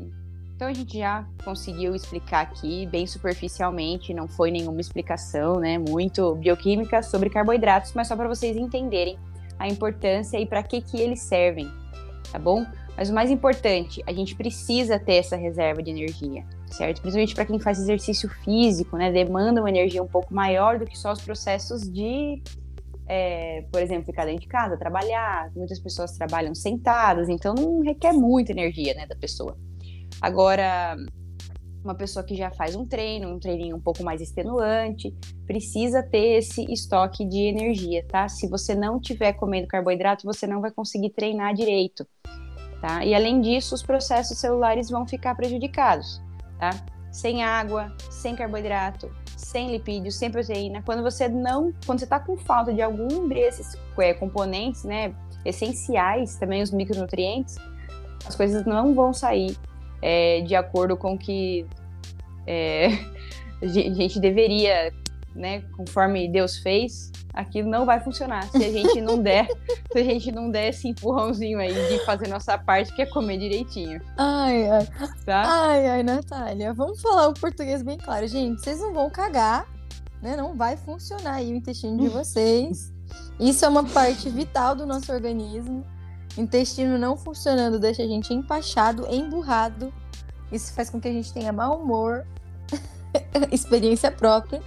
então 0.55 0.69
a 0.69 0.73
gente 0.73 0.99
já 0.99 1.27
conseguiu 1.45 1.95
explicar 1.95 2.41
aqui 2.43 2.87
bem 2.87 3.07
superficialmente, 3.07 4.15
não 4.15 4.29
foi 4.29 4.51
nenhuma 4.51 4.81
explicação, 4.81 5.59
né, 5.59 5.79
muito 5.79 6.37
bioquímica 6.37 7.03
sobre 7.03 7.29
carboidratos, 7.29 7.93
mas 7.93 8.07
só 8.07 8.17
para 8.17 8.29
vocês 8.29 8.57
entenderem 8.57 9.19
a 9.59 9.69
importância 9.69 10.39
e 10.39 10.47
para 10.47 10.63
que 10.63 10.81
que 10.81 11.01
eles 11.01 11.21
servem, 11.21 11.69
tá 12.31 12.39
bom? 12.39 12.65
Mas 12.97 13.11
o 13.11 13.15
mais 13.15 13.31
importante, 13.31 14.03
a 14.07 14.13
gente 14.13 14.37
precisa 14.37 14.99
ter 14.99 15.15
essa 15.15 15.37
reserva 15.37 15.83
de 15.83 15.91
energia, 15.91 16.45
certo? 16.71 17.01
Principalmente 17.01 17.35
para 17.35 17.45
quem 17.45 17.59
faz 17.59 17.79
exercício 17.79 18.29
físico, 18.45 18.97
né, 18.97 19.11
demanda 19.11 19.61
uma 19.61 19.69
energia 19.69 20.03
um 20.03 20.07
pouco 20.07 20.33
maior 20.33 20.79
do 20.79 20.85
que 20.85 20.97
só 20.97 21.13
os 21.13 21.21
processos 21.21 21.83
de 21.83 22.41
é, 23.07 23.63
por 23.71 23.83
exemplo, 23.83 24.07
ficar 24.07 24.25
dentro 24.25 24.43
de 24.43 24.49
casa, 24.49 24.77
trabalhar. 24.77 25.51
Muitas 25.55 25.79
pessoas 25.79 26.13
trabalham 26.13 26.55
sentadas, 26.55 27.29
então 27.29 27.55
não 27.55 27.81
requer 27.81 28.13
muita 28.13 28.53
energia 28.53 28.95
né, 28.95 29.07
da 29.07 29.15
pessoa. 29.15 29.59
Agora, 30.21 30.97
uma 31.85 31.95
pessoa 31.95 32.25
que 32.25 32.35
já 32.35 32.51
faz 32.51 32.75
um 32.75 32.87
treino, 32.87 33.29
um 33.29 33.39
treininho 33.39 33.77
um 33.77 33.81
pouco 33.81 34.03
mais 34.03 34.21
extenuante, 34.21 35.15
precisa 35.47 36.03
ter 36.03 36.39
esse 36.39 36.65
estoque 36.73 37.27
de 37.27 37.41
energia, 37.41 38.05
tá? 38.09 38.27
Se 38.29 38.49
você 38.49 38.75
não 38.75 38.99
tiver 38.99 39.35
comendo 39.35 39.67
carboidrato, 39.67 40.25
você 40.25 40.47
não 40.47 40.63
vai 40.63 40.71
conseguir 40.71 41.11
treinar 41.11 41.53
direito, 41.53 42.07
tá? 42.85 43.03
E 43.03 43.15
além 43.15 43.41
disso, 43.41 43.75
os 43.75 43.83
processos 43.83 44.37
celulares 44.37 44.91
vão 44.91 45.07
ficar 45.07 45.35
prejudicados, 45.35 46.21
tá? 46.59 46.69
Sem 47.11 47.43
água, 47.43 47.91
sem 48.11 48.37
carboidrato, 48.37 49.11
sem 49.39 49.71
lipídios, 49.71 50.17
sem 50.17 50.31
proteína, 50.31 50.83
quando 50.83 51.03
você 51.03 51.27
não, 51.27 51.73
quando 51.87 52.01
você 52.01 52.05
está 52.05 52.21
com 52.21 52.37
falta 52.37 52.75
de 52.75 52.83
algum 52.83 53.27
desses 53.27 53.75
é, 53.97 54.13
componentes, 54.13 54.85
né, 54.85 55.15
essenciais, 55.47 56.37
também 56.37 56.61
os 56.61 56.71
micronutrientes, 56.71 57.57
as 58.27 58.37
coisas 58.37 58.67
não 58.67 58.95
vão 58.95 59.15
sair 59.15 59.57
é, 60.03 60.43
de 60.43 60.55
acordo 60.55 60.95
com 60.95 61.17
que 61.17 61.67
é, 62.47 62.89
a 63.63 63.67
gente 63.67 64.21
deveria, 64.21 64.93
né, 65.35 65.63
conforme 65.75 66.29
Deus 66.29 66.59
fez, 66.59 67.11
aquilo 67.35 67.69
não 67.69 67.85
vai 67.85 68.01
funcionar 68.01 68.49
se 68.49 68.65
a 68.65 68.71
gente 68.71 69.01
não 69.01 69.21
der, 69.21 69.49
se 69.93 69.99
a 69.99 70.05
gente 70.05 70.31
não 70.31 70.51
der 70.51 70.69
esse 70.69 70.89
empurrãozinho 70.89 71.59
aí 71.59 71.75
de 71.89 72.05
fazer 72.05 72.29
nossa 72.29 72.57
parte, 72.57 72.95
que 72.95 73.03
é 73.03 73.07
comer 73.07 73.39
direitinho. 73.39 74.01
Ai, 74.17 74.71
ai. 74.71 74.89
Tá? 75.27 75.43
Ai, 75.47 75.87
ai, 75.89 76.03
Natália, 76.03 76.73
vamos 76.73 77.03
falar 77.03 77.29
o 77.29 77.35
português 77.35 77.83
bem 77.83 77.99
claro, 77.99 78.27
gente. 78.29 78.63
Vocês 78.63 78.81
não 78.81 78.95
vão 78.95 79.11
cagar, 79.11 79.67
né? 80.23 80.37
Não 80.37 80.55
vai 80.55 80.77
funcionar 80.77 81.35
aí 81.35 81.53
o 81.53 81.57
intestino 81.57 81.99
de 81.99 82.09
vocês. 82.09 82.93
Isso 83.39 83.65
é 83.65 83.69
uma 83.69 83.85
parte 83.85 84.29
vital 84.31 84.77
do 84.77 84.87
nosso 84.87 85.13
organismo. 85.13 85.85
Intestino 86.39 86.99
não 86.99 87.17
funcionando 87.17 87.79
deixa 87.79 88.03
a 88.03 88.07
gente 88.07 88.33
empachado, 88.33 89.07
emburrado. 89.11 89.93
Isso 90.53 90.73
faz 90.73 90.89
com 90.89 91.01
que 91.01 91.09
a 91.09 91.13
gente 91.13 91.33
tenha 91.33 91.53
mau 91.53 91.81
humor, 91.81 92.25
experiência 93.51 94.11
própria. 94.11 94.63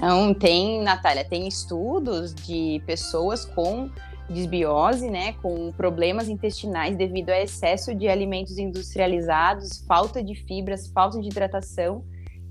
Não, 0.00 0.32
tem, 0.32 0.82
Natália, 0.82 1.24
tem 1.24 1.46
estudos 1.46 2.34
de 2.34 2.82
pessoas 2.86 3.44
com 3.44 3.90
desbiose, 4.28 5.10
né, 5.10 5.34
com 5.34 5.72
problemas 5.72 6.28
intestinais 6.28 6.96
devido 6.96 7.30
a 7.30 7.40
excesso 7.40 7.94
de 7.94 8.08
alimentos 8.08 8.56
industrializados, 8.56 9.84
falta 9.86 10.22
de 10.22 10.34
fibras, 10.34 10.88
falta 10.88 11.20
de 11.20 11.28
hidratação, 11.28 12.04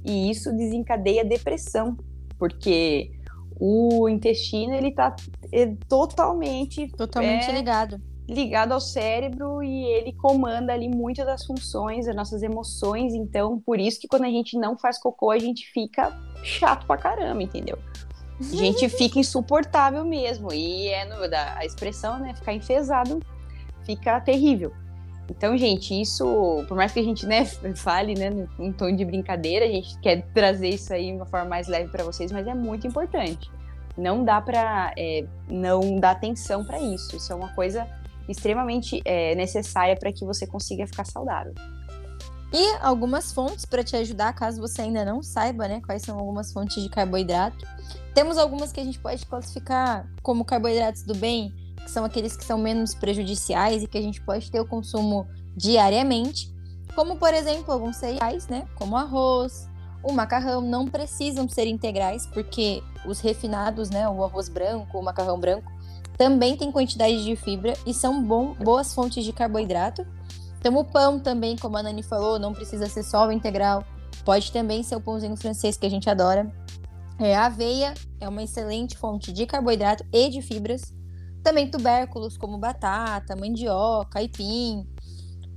e 0.06 0.30
isso 0.30 0.56
desencadeia 0.56 1.26
depressão, 1.26 1.98
porque 2.38 3.12
o 3.60 4.08
intestino 4.10 4.74
ele 4.74 4.92
tá 4.92 5.16
é, 5.52 5.74
totalmente 5.88 6.88
totalmente 6.90 7.50
é, 7.50 7.54
ligado 7.54 8.02
ligado 8.32 8.72
ao 8.72 8.80
cérebro 8.80 9.62
e 9.62 9.84
ele 9.86 10.14
comanda 10.14 10.74
ali 10.74 10.88
muitas 10.88 11.26
das 11.26 11.46
funções, 11.46 12.06
das 12.06 12.16
nossas 12.16 12.42
emoções. 12.42 13.14
Então, 13.14 13.60
por 13.60 13.80
isso 13.80 14.00
que 14.00 14.08
quando 14.08 14.24
a 14.24 14.30
gente 14.30 14.58
não 14.58 14.78
faz 14.78 14.98
cocô, 14.98 15.32
a 15.32 15.40
gente 15.40 15.70
fica 15.72 16.18
chato 16.44 16.86
pra 16.88 16.98
caramba, 16.98 17.44
entendeu? 17.44 17.78
A 18.40 18.56
gente 18.56 18.88
fica 18.90 19.20
insuportável 19.20 20.06
mesmo. 20.06 20.52
E 20.54 20.88
é 20.88 21.06
no, 21.06 21.30
da, 21.30 21.58
a 21.58 21.66
expressão, 21.66 22.20
né? 22.20 22.34
Ficar 22.34 22.54
enfesado 22.54 23.20
fica 23.86 24.20
terrível. 24.22 24.72
Então, 25.30 25.58
gente, 25.58 26.00
isso, 26.00 26.26
por 26.68 26.76
mais 26.76 26.92
que 26.92 27.00
a 27.00 27.04
gente, 27.04 27.26
né, 27.26 27.46
fale, 27.76 28.14
né, 28.16 28.30
num 28.58 28.72
tom 28.72 28.94
de 28.96 29.06
brincadeira, 29.06 29.66
a 29.66 29.70
gente 29.70 29.98
quer 30.00 30.24
trazer 30.34 30.70
isso 30.70 30.94
aí 30.94 31.08
de 31.08 31.14
uma 31.14 31.26
forma 31.26 31.48
mais 31.48 31.68
leve 31.68 31.90
para 31.90 32.04
vocês, 32.04 32.32
mas 32.32 32.48
é 32.48 32.54
muito 32.54 32.86
importante. 32.88 33.50
Não 33.98 34.24
dá 34.24 34.42
para 34.42 34.94
é, 34.98 35.26
não 35.50 36.00
dar 36.00 36.12
atenção 36.12 36.64
para 36.64 36.80
isso. 36.80 37.16
Isso 37.16 37.32
é 37.32 37.36
uma 37.36 37.50
coisa 37.50 37.88
extremamente 38.28 39.02
é, 39.06 39.36
necessária 39.36 39.96
para 39.96 40.12
que 40.12 40.26
você 40.26 40.46
consiga 40.48 40.86
ficar 40.88 41.06
saudável. 41.06 41.54
E 42.54 42.76
algumas 42.82 43.32
fontes 43.32 43.66
para 43.66 43.84
te 43.84 43.96
ajudar, 43.96 44.34
caso 44.34 44.60
você 44.60 44.82
ainda 44.82 45.06
não 45.06 45.24
saiba, 45.24 45.68
né, 45.68 45.82
quais 45.86 46.02
são 46.02 46.20
algumas 46.20 46.52
fontes 46.52 46.84
de 46.84 46.90
carboidrato. 46.90 47.66
Temos 48.14 48.38
algumas 48.38 48.74
que 48.74 48.80
a 48.82 48.84
gente 48.84 49.00
pode 49.00 49.26
classificar 49.26 50.06
como 50.22 50.44
carboidratos 50.44 51.04
do 51.04 51.16
bem, 51.16 51.54
que 51.78 51.90
são 51.90 52.04
aqueles 52.04 52.36
que 52.36 52.44
são 52.44 52.58
menos 52.58 52.94
prejudiciais 52.94 53.84
e 53.84 53.88
que 53.88 53.98
a 53.98 54.02
gente 54.02 54.22
pode 54.22 54.52
ter 54.52 54.60
o 54.60 54.68
consumo 54.68 55.26
diariamente, 55.56 56.54
como 56.94 57.16
por 57.16 57.34
exemplo 57.34 57.72
alguns 57.72 57.96
cereais, 57.96 58.48
né, 58.48 58.68
como 58.76 58.98
arroz, 58.98 59.70
o 60.04 60.12
macarrão, 60.12 60.62
não 60.62 60.88
precisam 60.88 61.48
ser 61.48 61.68
integrais, 61.68 62.26
porque 62.28 62.84
os 63.06 63.22
refinados, 63.22 63.90
né, 63.90 64.10
o 64.10 64.24
arroz 64.24 64.50
branco, 64.50 64.98
o 64.98 65.04
macarrão 65.04 65.40
branco, 65.40 65.72
também 66.18 66.56
tem 66.56 66.72
quantidade 66.72 67.24
de 67.24 67.36
fibra 67.36 67.74
e 67.86 67.94
são 67.94 68.24
bom, 68.24 68.54
boas 68.54 68.94
fontes 68.94 69.24
de 69.24 69.34
carboidrato. 69.34 70.06
Então, 70.60 70.76
o 70.78 70.86
pão 70.86 71.20
também, 71.20 71.58
como 71.58 71.78
a 71.78 71.84
Nani 71.84 72.04
falou, 72.04 72.38
não 72.38 72.54
precisa 72.54 72.88
ser 72.88 73.04
só 73.04 73.28
o 73.28 73.32
integral, 73.32 73.84
pode 74.24 74.52
também 74.52 74.84
ser 74.84 74.96
o 74.96 75.02
pãozinho 75.02 75.36
francês 75.36 75.76
que 75.78 75.86
a 75.86 75.90
gente 75.90 76.10
adora. 76.10 76.52
É, 77.20 77.36
a 77.36 77.46
aveia 77.46 77.94
é 78.20 78.28
uma 78.28 78.44
excelente 78.44 78.98
fonte 78.98 79.32
de 79.32 79.46
carboidrato 79.46 80.06
e 80.12 80.30
de 80.30 80.42
fibras. 80.42 80.94
Também 81.44 81.70
tubérculos 81.70 82.38
como 82.38 82.58
batata, 82.58 83.36
mandioca, 83.36 84.20
aipim. 84.20 84.88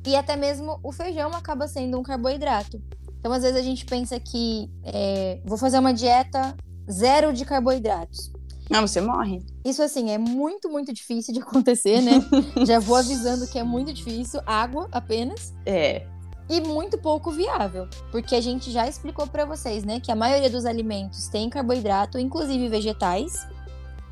E 0.07 0.17
até 0.17 0.37
mesmo 0.37 0.79
o 0.83 0.93
feijão 0.93 1.31
acaba 1.31 1.69
sendo 1.69 1.99
um 1.99 2.03
carboidrato. 2.03 2.83
Então, 3.19 3.33
às 3.33 3.43
vezes, 3.43 3.59
a 3.59 3.63
gente 3.63 3.87
pensa 3.87 4.21
que 4.21 4.71
é, 4.83 5.41
vou 5.45 5.57
fazer 5.57 5.79
uma 5.79 5.95
dieta 5.95 6.55
zero 6.91 7.33
de 7.33 7.45
carboidratos. 7.45 8.31
Não, 8.71 8.87
você 8.87 9.01
morre. 9.01 9.45
Isso, 9.65 9.83
assim, 9.83 10.11
é 10.11 10.19
muito, 10.19 10.71
muito 10.71 10.93
difícil 10.93 11.35
de 11.35 11.41
acontecer, 11.41 12.01
né? 12.01 12.13
Já 12.67 12.79
vou 12.79 12.97
avisando 12.97 13.47
que 13.47 13.59
é 13.59 13.63
muito 13.63 13.93
difícil. 13.93 14.41
Água 14.47 14.89
apenas. 14.91 15.53
É. 15.67 16.07
E 16.49 16.61
muito 16.61 16.99
pouco 16.99 17.31
viável. 17.31 17.89
Porque 18.11 18.35
a 18.35 18.41
gente 18.41 18.71
já 18.71 18.87
explicou 18.87 19.27
para 19.27 19.47
vocês, 19.47 19.83
né? 19.83 19.99
Que 19.99 20.13
a 20.13 20.17
maioria 20.17 20.51
dos 20.51 20.67
alimentos 20.67 21.27
tem 21.29 21.49
carboidrato, 21.49 22.19
inclusive 22.19 22.69
vegetais. 22.69 23.47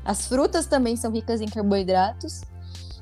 As 0.03 0.27
frutas 0.27 0.65
também 0.65 0.95
são 0.95 1.11
ricas 1.11 1.41
em 1.41 1.47
carboidratos. 1.47 2.41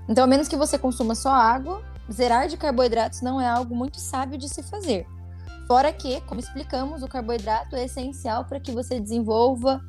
Então, 0.08 0.24
a 0.24 0.28
menos 0.28 0.48
que 0.48 0.58
você 0.58 0.78
consuma 0.78 1.16
só 1.16 1.30
água, 1.30 1.82
zerar 2.12 2.48
de 2.48 2.58
carboidratos 2.58 3.22
não 3.22 3.40
é 3.40 3.48
algo 3.48 3.76
muito 3.76 4.00
sábio 4.00 4.38
de 4.38 4.50
se 4.50 4.62
fazer. 4.64 5.08
Fora 5.68 5.94
que, 5.94 6.20
como 6.22 6.40
explicamos, 6.40 7.02
o 7.02 7.08
carboidrato 7.08 7.76
é 7.76 7.86
essencial 7.86 8.44
para 8.44 8.60
que 8.60 8.72
você 8.72 9.00
desenvolva 9.00 9.82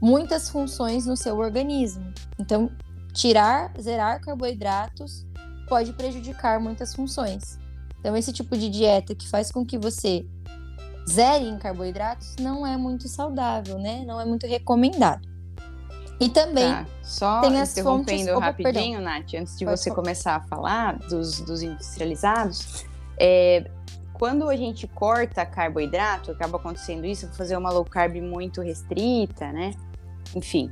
muitas 0.00 0.48
funções 0.48 1.06
no 1.06 1.16
seu 1.16 1.38
organismo. 1.38 2.12
Então, 2.38 2.70
tirar, 3.12 3.72
zerar 3.80 4.20
carboidratos 4.20 5.26
pode 5.68 5.92
prejudicar 5.92 6.60
muitas 6.60 6.94
funções. 6.94 7.58
Então, 8.00 8.16
esse 8.16 8.32
tipo 8.32 8.56
de 8.56 8.68
dieta 8.68 9.14
que 9.14 9.28
faz 9.28 9.50
com 9.50 9.64
que 9.66 9.76
você 9.76 10.24
zere 11.08 11.46
em 11.46 11.58
carboidratos 11.58 12.36
não 12.40 12.66
é 12.66 12.76
muito 12.76 13.08
saudável, 13.08 13.78
né? 13.78 14.04
Não 14.06 14.20
é 14.20 14.24
muito 14.24 14.46
recomendado. 14.46 15.26
E 16.20 16.28
também 16.28 16.68
tá. 16.68 16.86
Só 17.02 17.40
tem 17.40 17.60
as 17.60 17.72
interrompendo 17.72 18.18
fontes... 18.18 18.36
Opa, 18.36 18.46
rapidinho, 18.46 19.00
Nath, 19.00 19.34
antes 19.34 19.56
de 19.56 19.64
Pode 19.64 19.78
você 19.78 19.90
falar. 19.90 20.02
começar 20.02 20.36
a 20.36 20.40
falar 20.40 20.98
dos, 20.98 21.40
dos 21.40 21.62
industrializados, 21.62 22.84
é, 23.18 23.70
quando 24.14 24.48
a 24.48 24.56
gente 24.56 24.86
corta 24.88 25.46
carboidrato, 25.46 26.32
acaba 26.32 26.58
acontecendo 26.58 27.06
isso, 27.06 27.26
vou 27.26 27.36
fazer 27.36 27.56
uma 27.56 27.70
low 27.70 27.84
carb 27.84 28.16
muito 28.20 28.60
restrita, 28.60 29.52
né? 29.52 29.74
Enfim, 30.34 30.70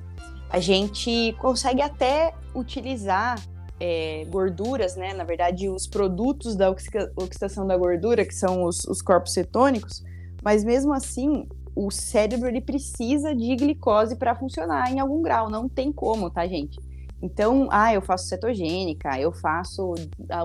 a 0.50 0.60
gente 0.60 1.34
consegue 1.38 1.82
até 1.82 2.34
utilizar 2.54 3.36
é, 3.78 4.24
gorduras, 4.28 4.96
né? 4.96 5.12
Na 5.12 5.24
verdade, 5.24 5.68
os 5.68 5.86
produtos 5.86 6.56
da 6.56 6.70
oxidação 6.70 7.66
da 7.66 7.76
gordura, 7.76 8.24
que 8.24 8.34
são 8.34 8.64
os, 8.64 8.84
os 8.84 9.02
corpos 9.02 9.32
cetônicos, 9.32 10.02
mas 10.42 10.64
mesmo 10.64 10.92
assim, 10.92 11.46
o 11.74 11.90
cérebro 11.90 12.48
ele 12.48 12.60
precisa 12.60 13.34
de 13.34 13.54
glicose 13.54 14.16
para 14.16 14.34
funcionar 14.34 14.90
em 14.90 14.98
algum 14.98 15.20
grau, 15.20 15.50
não 15.50 15.68
tem 15.68 15.92
como, 15.92 16.30
tá, 16.30 16.46
gente? 16.46 16.78
Então, 17.20 17.68
ah, 17.70 17.92
eu 17.92 18.02
faço 18.02 18.28
cetogênica, 18.28 19.18
eu 19.20 19.32
faço 19.32 19.94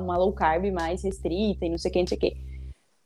uma 0.02 0.18
low 0.18 0.34
carb 0.34 0.72
mais 0.72 1.04
restrita 1.04 1.66
e 1.66 1.70
não 1.70 1.78
sei 1.78 1.90
o 1.90 1.94
que, 1.94 2.00
não 2.00 2.08
sei 2.08 2.18
o 2.18 2.20
que. 2.20 2.38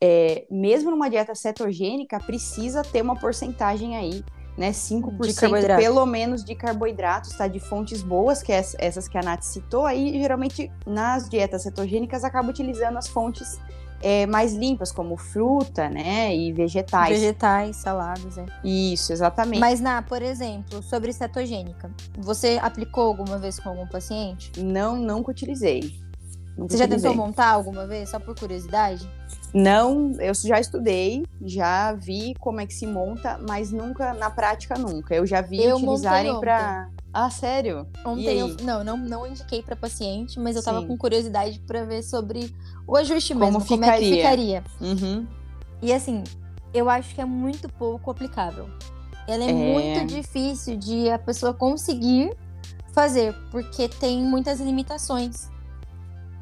É, 0.01 0.45
mesmo 0.51 0.91
numa 0.91 1.09
dieta 1.09 1.33
cetogênica, 1.33 2.19
precisa 2.19 2.83
ter 2.83 3.01
uma 3.01 3.15
porcentagem 3.15 3.95
aí, 3.95 4.23
né? 4.57 4.71
5% 4.71 5.35
carboidrato. 5.35 5.81
pelo 5.81 6.05
menos 6.05 6.43
de 6.43 6.55
carboidratos, 6.55 7.33
tá? 7.35 7.47
De 7.47 7.59
fontes 7.59 8.01
boas, 8.01 8.41
que 8.41 8.51
é 8.51 8.59
ess- 8.59 8.75
essas 8.79 9.07
que 9.07 9.17
a 9.17 9.21
Nath 9.21 9.43
citou. 9.43 9.85
Aí, 9.85 10.13
geralmente, 10.21 10.71
nas 10.85 11.29
dietas 11.29 11.63
cetogênicas, 11.63 12.23
acaba 12.23 12.49
utilizando 12.49 12.97
as 12.97 13.07
fontes 13.07 13.59
é, 14.01 14.25
mais 14.27 14.53
limpas, 14.53 14.91
como 14.91 15.17
fruta, 15.17 15.89
né? 15.89 16.35
E 16.35 16.51
vegetais. 16.53 17.09
vegetais, 17.17 17.77
saladas, 17.77 18.37
é. 18.37 18.45
Isso, 18.63 19.11
exatamente. 19.11 19.59
Mas, 19.59 19.79
na, 19.79 20.01
por 20.01 20.21
exemplo, 20.21 20.83
sobre 20.83 21.11
cetogênica, 21.11 21.89
você 22.17 22.59
aplicou 22.61 23.05
alguma 23.07 23.37
vez 23.39 23.59
com 23.59 23.69
algum 23.69 23.87
paciente? 23.87 24.51
Não, 24.61 24.95
nunca 24.97 25.31
utilizei. 25.31 25.79
Nunca 26.57 26.71
Você 26.71 26.77
já 26.77 26.85
utilizei. 26.85 27.09
tentou 27.09 27.15
montar 27.15 27.47
alguma 27.51 27.87
vez, 27.87 28.09
só 28.09 28.19
por 28.19 28.37
curiosidade? 28.37 29.09
Não, 29.57 30.11
eu 30.19 30.33
já 30.33 30.59
estudei, 30.59 31.23
já 31.41 31.93
vi 31.93 32.35
como 32.41 32.59
é 32.59 32.65
que 32.67 32.73
se 32.73 32.85
monta, 32.85 33.39
mas 33.47 33.71
nunca, 33.71 34.13
na 34.13 34.29
prática, 34.29 34.77
nunca. 34.77 35.15
Eu 35.15 35.25
já 35.25 35.39
vi 35.39 35.63
Eu 35.63 35.77
utilizarem 35.77 36.37
para. 36.41 36.89
Ah, 37.13 37.29
sério? 37.29 37.87
Ontem 38.05 38.37
eu, 38.37 38.49
não, 38.63 38.83
não, 38.83 38.97
não 38.97 39.25
indiquei 39.25 39.63
para 39.63 39.73
paciente, 39.77 40.37
mas 40.37 40.57
eu 40.57 40.61
tava 40.63 40.81
Sim. 40.81 40.87
com 40.87 40.97
curiosidade 40.97 41.57
para 41.61 41.85
ver 41.85 42.03
sobre 42.03 42.53
o 42.85 42.97
ajuste 42.97 43.33
mesmo, 43.33 43.53
Como 43.53 43.65
como 43.65 43.85
é 43.85 43.97
que 43.97 44.03
ficaria. 44.17 44.61
ficaria. 44.61 44.63
Uhum. 44.81 45.25
E 45.81 45.93
assim, 45.93 46.21
eu 46.73 46.89
acho 46.89 47.15
que 47.15 47.21
é 47.21 47.25
muito 47.25 47.69
pouco 47.69 48.11
aplicável. 48.11 48.67
Ela 49.25 49.45
é, 49.45 49.49
É. 49.49 49.53
muito 49.53 50.05
difícil 50.13 50.75
de 50.75 51.09
a 51.09 51.17
pessoa 51.17 51.53
conseguir 51.53 52.35
fazer, 52.93 53.33
porque 53.51 53.87
tem 53.87 54.21
muitas 54.21 54.59
limitações. 54.59 55.49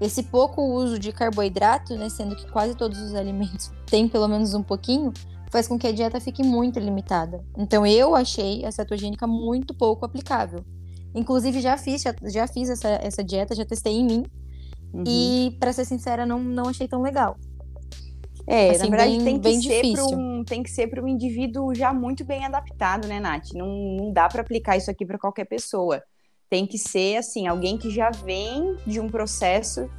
Esse 0.02 0.24
pouco 0.24 0.62
uso 0.62 1.00
de 1.00 1.12
carboidrato, 1.12 1.96
né, 1.96 2.10
sendo 2.10 2.36
que 2.36 2.50
quase 2.52 2.76
todos 2.76 3.00
os 3.00 3.16
alimentos 3.16 3.72
têm 3.88 4.08
pelo 4.08 4.28
menos 4.28 4.54
um 4.54 4.64
pouquinho, 4.64 5.14
faz 5.52 5.68
com 5.68 5.78
que 5.78 5.88
a 5.88 5.92
dieta 5.92 6.20
fique 6.20 6.44
muito 6.44 6.80
limitada. 6.80 7.44
Então 7.58 7.86
eu 7.86 8.16
achei 8.16 8.66
a 8.66 8.72
cetogênica 8.72 9.28
muito 9.28 9.74
pouco 9.74 10.06
aplicável. 10.06 10.66
Inclusive 11.14 11.62
já 11.62 11.78
fiz, 11.78 12.02
já, 12.02 12.16
já 12.24 12.48
fiz 12.48 12.70
essa, 12.70 12.90
essa 12.90 13.24
dieta, 13.24 13.54
já 13.54 13.64
testei 13.64 13.94
em 13.94 14.06
mim 14.06 14.24
uhum. 14.92 15.04
e 15.08 15.56
para 15.60 15.72
ser 15.72 15.86
sincera 15.86 16.26
não, 16.26 16.40
não 16.40 16.70
achei 16.70 16.88
tão 16.88 17.02
legal. 17.02 17.38
É, 18.46 18.72
assim, 18.72 18.90
na 18.90 18.98
verdade 18.98 19.24
bem- 19.24 19.40
tem, 19.40 19.60
que 19.60 19.68
ser 19.68 19.94
pra 19.94 20.06
um, 20.06 20.44
tem 20.44 20.64
que 20.64 20.70
ser 20.70 20.88
para 20.88 21.02
um 21.02 21.08
indivíduo 21.08 21.74
já 21.74 21.94
muito 21.94 22.26
bem 22.26 22.46
adaptado, 22.46 23.08
né, 23.08 23.20
Nath? 23.20 23.54
Não, 23.54 23.68
não 23.68 24.12
dá 24.12 24.28
para 24.28 24.42
aplicar 24.42 24.76
isso 24.76 24.92
aqui 24.92 25.06
para 25.06 25.18
qualquer 25.18 25.46
pessoa. 25.46 26.04
Tem 26.54 26.68
que 26.68 26.78
ser, 26.78 27.16
assim, 27.18 27.48
alguém 27.48 27.80
que 27.80 27.90
já 27.90 28.12
vem 28.12 28.76
de 28.86 29.00
um 29.00 29.10
processo 29.10 29.90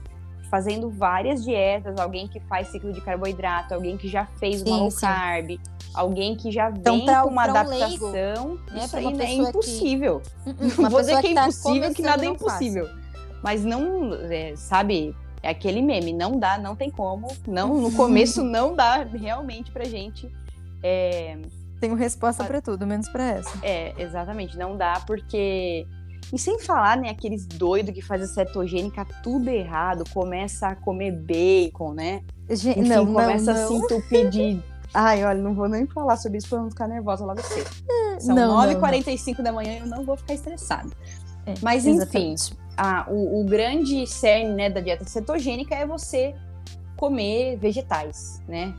fazendo 0.49 0.89
várias 0.89 1.43
dietas, 1.43 1.99
alguém 1.99 2.29
que 2.29 2.39
faz 2.43 2.69
ciclo 2.69 2.93
de 2.93 3.01
carboidrato, 3.01 3.75
alguém 3.75 3.97
que 3.97 4.07
já 4.07 4.25
fez 4.39 4.63
uma 4.63 4.77
Sim, 4.77 4.81
low 4.83 4.91
sim. 4.93 5.01
carb, 5.01 5.59
alguém 5.93 6.37
que 6.37 6.53
já 6.53 6.71
Então, 6.71 6.95
vem 6.99 7.07
pra- 7.07 7.23
com 7.23 7.29
uma 7.31 7.43
um 7.49 7.69
leigo, 7.69 8.07
adaptação. 8.07 8.55
né, 8.71 8.85
isso 8.85 8.97
aí 8.97 9.05
é 9.05 9.11
pessoa 9.11 9.27
que- 9.27 9.49
impossível. 9.49 10.23
Uma 10.47 10.83
Não 10.85 10.91
vou 10.91 11.01
dizer 11.01 11.21
que 11.21 11.27
é 11.27 11.31
impossível, 11.33 11.93
que 11.93 12.03
nada 12.03 12.25
é 12.25 12.29
impossível. 12.29 12.89
Mas 13.43 13.65
não, 13.65 14.15
é, 14.15 14.55
sabe, 14.55 15.13
é 15.43 15.49
aquele 15.49 15.83
meme, 15.83 16.13
não 16.13 16.39
dá, 16.39 16.57
não 16.57 16.77
tem 16.77 16.89
como. 16.89 17.27
Não, 17.49 17.75
no 17.81 17.91
começo 17.91 18.45
não 18.45 18.77
dá 18.77 19.03
realmente 19.03 19.73
pra 19.73 19.83
gente. 19.83 20.31
É, 20.85 21.37
Tenho 21.81 21.97
resposta 21.97 22.45
para 22.45 22.63
tudo, 22.63 22.87
menos 22.87 23.09
para 23.09 23.25
essa. 23.25 23.59
é, 23.61 23.93
exatamente, 23.99 24.57
não 24.57 24.77
dá 24.77 25.01
porque. 25.05 25.85
E 26.33 26.39
sem 26.39 26.59
falar, 26.59 26.97
né, 26.97 27.11
aqueles 27.11 27.47
doidos 27.47 27.95
que 27.95 28.03
fazem 28.03 28.27
cetogênica 28.27 29.05
tudo 29.23 29.49
errado, 29.49 30.05
começa 30.13 30.69
a 30.69 30.75
comer 30.75 31.13
bacon, 31.13 31.93
né? 31.95 32.23
Gente, 32.51 32.81
Enfim, 32.81 32.89
não, 32.89 33.07
começa 33.07 33.53
não, 33.53 33.65
a 33.65 33.67
se 33.69 33.75
entupir 33.75 34.29
de. 34.31 34.63
Ai, 34.93 35.25
olha, 35.25 35.43
não 35.43 35.55
vou 35.55 35.69
nem 35.69 35.87
falar 35.87 36.17
sobre 36.17 36.39
isso 36.39 36.49
pra 36.49 36.59
não 36.61 36.71
ficar 36.71 36.87
nervosa 36.87 37.25
logo 37.25 37.43
cedo. 37.43 37.69
São 38.21 38.35
Não, 38.37 38.65
não, 38.65 38.81
9h45 38.81 39.43
da 39.43 39.53
manhã 39.53 39.73
e 39.73 39.79
eu 39.79 39.87
não 39.87 40.05
vou 40.05 40.17
ficar 40.17 40.35
estressada. 40.35 40.91
É, 41.47 41.55
Mas 41.61 41.85
enfim, 41.85 41.97
exatamente. 42.33 42.57
a- 42.77 43.07
o, 43.11 43.41
o 43.41 43.45
grande 43.45 44.07
cerne 44.07 44.55
né, 44.55 44.71
da 44.71 44.81
dieta 44.81 45.05
cetogênica 45.05 45.75
é 45.75 45.85
você 45.85 46.35
comer 46.97 47.57
vegetais, 47.59 48.41
né? 48.47 48.73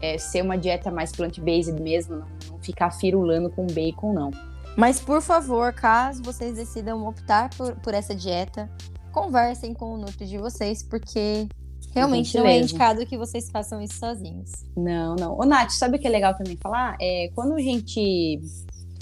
É 0.00 0.16
ser 0.16 0.42
uma 0.42 0.56
dieta 0.56 0.92
mais 0.92 1.10
plant-based 1.10 1.72
mesmo, 1.82 2.18
não, 2.18 2.26
não 2.52 2.58
ficar 2.60 2.92
firulando 2.92 3.50
com 3.50 3.66
bacon, 3.66 4.12
não. 4.12 4.30
Mas, 4.78 5.00
por 5.00 5.20
favor, 5.20 5.72
caso 5.72 6.22
vocês 6.22 6.54
decidam 6.54 7.06
optar 7.06 7.50
por, 7.56 7.74
por 7.76 7.92
essa 7.92 8.14
dieta, 8.14 8.70
conversem 9.12 9.74
com 9.74 9.94
o 9.94 9.98
Nutri 9.98 10.26
de 10.26 10.38
vocês, 10.38 10.82
porque 10.82 11.48
realmente 11.92 12.36
não 12.36 12.46
é 12.46 12.58
indicado 12.58 13.04
que 13.04 13.18
vocês 13.18 13.50
façam 13.50 13.82
isso 13.82 13.98
sozinhos. 13.98 14.52
Não, 14.76 15.16
não. 15.16 15.36
Ô, 15.36 15.44
Nath, 15.44 15.70
sabe 15.70 15.96
o 15.96 16.00
que 16.00 16.06
é 16.06 16.10
legal 16.10 16.36
também 16.36 16.56
falar? 16.56 16.96
É, 17.00 17.30
quando 17.34 17.54
a 17.54 17.60
gente 17.60 18.40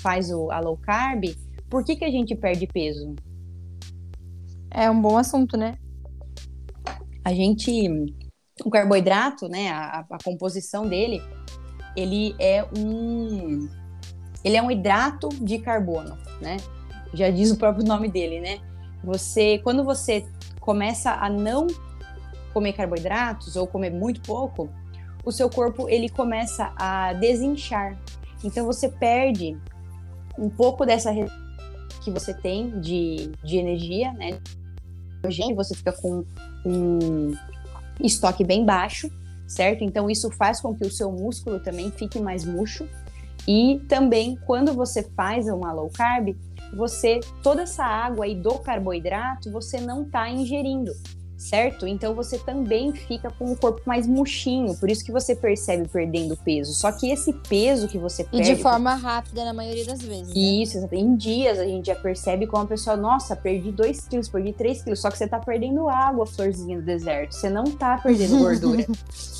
faz 0.00 0.30
o, 0.30 0.50
a 0.50 0.60
low 0.60 0.78
carb, 0.78 1.24
por 1.68 1.84
que, 1.84 1.96
que 1.96 2.04
a 2.04 2.10
gente 2.10 2.34
perde 2.34 2.66
peso? 2.66 3.14
É 4.70 4.90
um 4.90 5.00
bom 5.00 5.18
assunto, 5.18 5.56
né? 5.56 5.76
a 7.26 7.34
gente 7.34 7.90
o 8.64 8.70
carboidrato, 8.70 9.48
né, 9.48 9.68
a, 9.68 10.06
a 10.08 10.18
composição 10.22 10.86
dele, 10.86 11.20
ele 11.96 12.36
é 12.38 12.64
um 12.78 13.68
ele 14.46 14.56
é 14.56 14.62
um 14.62 14.70
hidrato 14.70 15.28
de 15.28 15.58
carbono, 15.58 16.16
né? 16.40 16.58
Já 17.12 17.30
diz 17.30 17.50
o 17.50 17.56
próprio 17.56 17.84
nome 17.84 18.08
dele, 18.08 18.38
né? 18.38 18.60
Você 19.02 19.58
quando 19.58 19.82
você 19.82 20.24
começa 20.60 21.10
a 21.10 21.28
não 21.28 21.66
comer 22.54 22.72
carboidratos 22.72 23.56
ou 23.56 23.66
comer 23.66 23.90
muito 23.90 24.20
pouco, 24.20 24.70
o 25.24 25.32
seu 25.32 25.50
corpo 25.50 25.88
ele 25.88 26.08
começa 26.08 26.72
a 26.76 27.12
desinchar. 27.14 27.98
Então 28.44 28.64
você 28.64 28.88
perde 28.88 29.58
um 30.38 30.48
pouco 30.48 30.86
dessa 30.86 31.12
que 32.04 32.10
você 32.12 32.32
tem 32.32 32.78
de, 32.78 33.32
de 33.42 33.56
energia, 33.56 34.12
né? 34.12 34.38
Você 35.56 35.74
fica 35.74 35.90
com 35.90 36.24
um 36.64 37.32
estoque 38.00 38.44
bem 38.44 38.64
baixo, 38.64 39.10
certo? 39.48 39.82
Então 39.82 40.08
isso 40.08 40.30
faz 40.30 40.60
com 40.60 40.72
que 40.72 40.86
o 40.86 40.90
seu 40.90 41.10
músculo 41.10 41.58
também 41.58 41.90
fique 41.90 42.20
mais 42.20 42.44
murcho. 42.44 42.88
E 43.46 43.80
também 43.88 44.36
quando 44.46 44.72
você 44.72 45.02
faz 45.02 45.46
uma 45.46 45.72
low 45.72 45.90
carb, 45.90 46.34
você 46.74 47.20
toda 47.42 47.62
essa 47.62 47.84
água 47.84 48.24
aí 48.24 48.34
do 48.34 48.58
carboidrato 48.58 49.50
você 49.50 49.80
não 49.80 50.02
está 50.02 50.28
ingerindo, 50.28 50.92
certo? 51.36 51.86
Então 51.86 52.14
você 52.14 52.38
também 52.38 52.92
fica 52.92 53.30
com 53.30 53.52
o 53.52 53.56
corpo 53.56 53.80
mais 53.86 54.06
murchinho, 54.06 54.74
por 54.74 54.90
isso 54.90 55.04
que 55.04 55.12
você 55.12 55.34
percebe 55.34 55.88
perdendo 55.88 56.36
peso. 56.36 56.72
Só 56.72 56.90
que 56.90 57.10
esse 57.10 57.32
peso 57.32 57.86
que 57.88 57.98
você 57.98 58.22
E 58.22 58.26
perde 58.26 58.54
de 58.56 58.62
forma 58.62 58.94
rápida 58.94 59.44
na 59.44 59.52
maioria 59.52 59.86
das 59.86 60.02
vezes. 60.02 60.28
né? 60.28 60.62
isso, 60.62 60.88
em 60.92 61.16
dias 61.16 61.58
a 61.58 61.64
gente 61.64 61.86
já 61.86 61.94
percebe 61.94 62.46
como 62.46 62.64
a 62.64 62.66
pessoa, 62.66 62.96
nossa, 62.96 63.36
perdi 63.36 63.70
2 63.70 64.08
quilos, 64.08 64.28
perdi 64.28 64.52
3 64.52 64.82
quilos, 64.82 65.00
só 65.00 65.10
que 65.10 65.18
você 65.18 65.28
tá 65.28 65.38
perdendo 65.38 65.88
água, 65.88 66.26
florzinha 66.26 66.78
do 66.78 66.84
deserto, 66.84 67.32
você 67.32 67.48
não 67.48 67.64
tá 67.64 67.98
perdendo 68.02 68.38
gordura, 68.42 68.84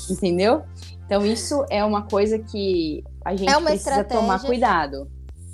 entendeu? 0.09 0.63
Então 1.05 1.25
isso 1.25 1.65
é 1.69 1.83
uma 1.83 2.01
coisa 2.01 2.37
que 2.37 3.03
a 3.27 3.35
gente 3.35 3.49
É 3.49 3.57
uma 3.57 3.69
precisa 3.71 4.03
tomar 4.03 4.35
estratégia. 4.35 4.47
cuidado. 4.47 5.11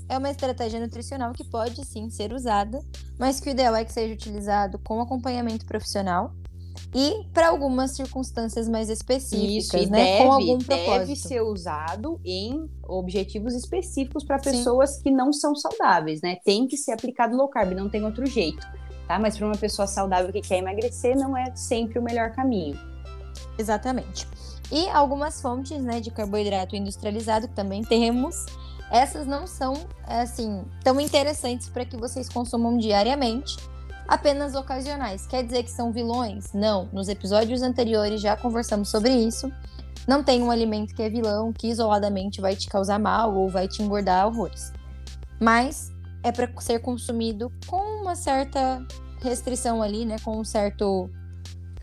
é 0.09 0.17
uma 0.17 0.29
estratégia 0.29 0.79
nutricional 0.79 1.33
que 1.33 1.43
pode 1.43 1.83
sim 1.86 2.09
ser 2.09 2.31
usada, 2.33 2.79
mas 3.17 3.39
que 3.39 3.49
o 3.49 3.51
ideal 3.51 3.75
é 3.75 3.83
que 3.83 3.91
seja 3.91 4.13
utilizado 4.13 4.77
com 4.79 5.01
acompanhamento 5.01 5.65
profissional 5.65 6.33
e 6.93 7.23
para 7.33 7.47
algumas 7.47 7.95
circunstâncias 7.95 8.69
mais 8.69 8.89
específicas, 8.89 9.81
Isso, 9.81 9.91
né? 9.91 10.17
Deve, 10.17 10.23
com 10.23 10.31
algum 10.33 10.57
deve 10.59 10.83
propósito. 10.86 11.27
ser 11.27 11.41
usado 11.41 12.19
em 12.23 12.69
objetivos 12.83 13.55
específicos 13.55 14.23
para 14.23 14.38
pessoas 14.38 14.91
Sim. 14.97 15.03
que 15.03 15.12
não 15.12 15.33
são 15.33 15.55
saudáveis, 15.55 16.21
né? 16.21 16.38
Tem 16.45 16.67
que 16.67 16.77
ser 16.77 16.91
aplicado 16.91 17.36
low 17.36 17.47
carb, 17.49 17.71
não 17.73 17.89
tem 17.89 18.03
outro 18.05 18.25
jeito, 18.27 18.67
tá? 19.07 19.17
Mas 19.17 19.36
para 19.36 19.47
uma 19.47 19.57
pessoa 19.57 19.88
saudável 19.88 20.31
que 20.31 20.41
quer 20.41 20.59
emagrecer, 20.59 21.15
não 21.17 21.36
é 21.36 21.55
sempre 21.55 21.97
o 21.97 22.03
melhor 22.03 22.31
caminho. 22.31 22.77
Exatamente. 23.57 24.27
E 24.73 24.89
algumas 24.89 25.39
fontes, 25.39 25.79
né, 25.83 25.99
de 25.99 26.09
carboidrato 26.09 26.75
industrializado 26.75 27.47
que 27.47 27.53
também 27.53 27.83
temos, 27.83 28.43
essas 28.89 29.27
não 29.27 29.45
são 29.45 29.75
assim 30.07 30.65
tão 30.83 30.99
interessantes 30.99 31.69
para 31.69 31.86
que 31.86 31.95
vocês 31.95 32.27
consumam 32.27 32.75
diariamente 32.79 33.55
apenas 34.07 34.55
ocasionais. 34.55 35.27
Quer 35.27 35.43
dizer 35.43 35.62
que 35.62 35.69
são 35.69 35.91
vilões? 35.91 36.53
Não. 36.53 36.89
Nos 36.91 37.07
episódios 37.07 37.62
anteriores 37.62 38.19
já 38.19 38.36
conversamos 38.36 38.89
sobre 38.89 39.12
isso. 39.12 39.51
Não 40.07 40.23
tem 40.23 40.41
um 40.41 40.49
alimento 40.49 40.95
que 40.95 41.03
é 41.03 41.09
vilão, 41.09 41.53
que 41.53 41.67
isoladamente 41.67 42.41
vai 42.41 42.55
te 42.55 42.67
causar 42.67 42.97
mal 42.97 43.31
ou 43.36 43.49
vai 43.49 43.67
te 43.67 43.83
engordar 43.83 44.25
horrores. 44.25 44.73
Mas 45.39 45.91
é 46.23 46.31
para 46.31 46.49
ser 46.59 46.79
consumido 46.79 47.51
com 47.67 48.01
uma 48.01 48.15
certa 48.15 48.83
restrição 49.21 49.83
ali, 49.83 50.03
né? 50.03 50.15
Com 50.23 50.39
um 50.39 50.43
certo. 50.43 51.12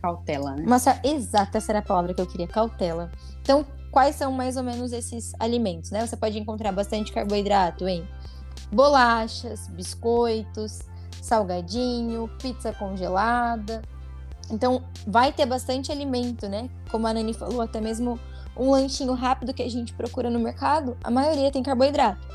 Cautela, 0.01 0.55
né? 0.55 0.65
Uma... 0.67 0.79
Exato, 1.05 1.57
essa 1.57 1.73
era 1.73 1.79
a 1.81 1.83
palavra 1.83 2.15
que 2.15 2.21
eu 2.21 2.27
queria, 2.27 2.49
cautela. 2.49 3.11
Então, 3.43 3.67
quais 3.91 4.17
são 4.17 4.33
mais 4.33 4.57
ou 4.57 4.63
menos 4.63 4.93
esses 4.93 5.33
alimentos, 5.39 5.91
né? 5.91 6.07
Você 6.07 6.17
pode 6.17 6.39
encontrar 6.39 6.73
bastante 6.73 7.13
carboidrato 7.13 7.87
em 7.87 8.07
bolachas, 8.73 9.69
biscoitos, 9.69 10.81
salgadinho, 11.21 12.29
pizza 12.41 12.73
congelada. 12.73 13.83
Então, 14.51 14.83
vai 15.07 15.33
ter 15.33 15.47
bastante 15.47 15.93
alimento, 15.93 16.49
né? 16.49 16.69
Como 16.91 17.07
a 17.07 17.15
Nani 17.15 17.35
falou, 17.35 17.61
até 17.61 17.81
mesmo 17.81 18.19
um 18.57 18.71
lanchinho 18.71 19.13
rápido 19.15 19.55
que 19.55 19.63
a 19.63 19.71
gente 19.71 19.93
procura 19.95 20.29
no 20.29 20.39
mercado, 20.39 20.97
a 21.05 21.11
maioria 21.11 21.51
tem 21.51 21.63
carboidrato. 21.63 22.27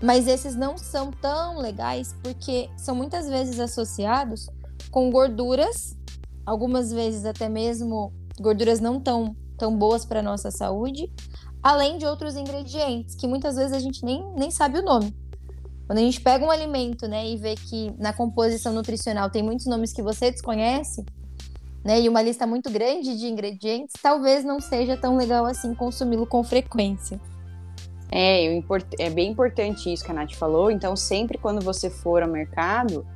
Mas 0.00 0.28
esses 0.28 0.54
não 0.54 0.78
são 0.78 1.10
tão 1.10 1.58
legais 1.58 2.14
porque 2.22 2.70
são 2.76 2.94
muitas 2.94 3.28
vezes 3.28 3.58
associados 3.58 4.48
com 4.90 5.10
gorduras, 5.10 5.97
algumas 6.48 6.90
vezes 6.90 7.24
até 7.26 7.48
mesmo 7.48 8.12
gorduras 8.40 8.80
não 8.80 8.98
tão, 8.98 9.36
tão 9.58 9.76
boas 9.76 10.04
para 10.04 10.22
nossa 10.22 10.50
saúde, 10.50 11.12
além 11.62 11.98
de 11.98 12.06
outros 12.06 12.36
ingredientes 12.36 13.14
que 13.14 13.26
muitas 13.26 13.56
vezes 13.56 13.72
a 13.72 13.78
gente 13.78 14.04
nem, 14.04 14.24
nem 14.34 14.50
sabe 14.50 14.78
o 14.78 14.82
nome. 14.82 15.14
Quando 15.86 15.98
a 15.98 16.02
gente 16.02 16.20
pega 16.20 16.44
um 16.44 16.50
alimento, 16.50 17.06
né, 17.06 17.26
e 17.26 17.36
vê 17.36 17.54
que 17.54 17.94
na 17.98 18.12
composição 18.12 18.72
nutricional 18.72 19.30
tem 19.30 19.42
muitos 19.42 19.66
nomes 19.66 19.92
que 19.92 20.02
você 20.02 20.30
desconhece, 20.30 21.04
né, 21.84 22.00
e 22.00 22.08
uma 22.08 22.22
lista 22.22 22.46
muito 22.46 22.70
grande 22.70 23.18
de 23.18 23.26
ingredientes, 23.26 23.94
talvez 24.02 24.44
não 24.44 24.60
seja 24.60 24.96
tão 24.96 25.16
legal 25.16 25.44
assim 25.44 25.74
consumi-lo 25.74 26.26
com 26.26 26.42
frequência. 26.42 27.20
É, 28.10 28.62
é 28.98 29.10
bem 29.10 29.30
importante 29.30 29.92
isso 29.92 30.04
que 30.04 30.10
a 30.10 30.14
Nath 30.14 30.32
falou. 30.32 30.70
Então, 30.70 30.96
sempre 30.96 31.36
quando 31.36 31.62
você 31.62 31.90
for 31.90 32.22
ao 32.22 32.28
mercado, 32.28 33.06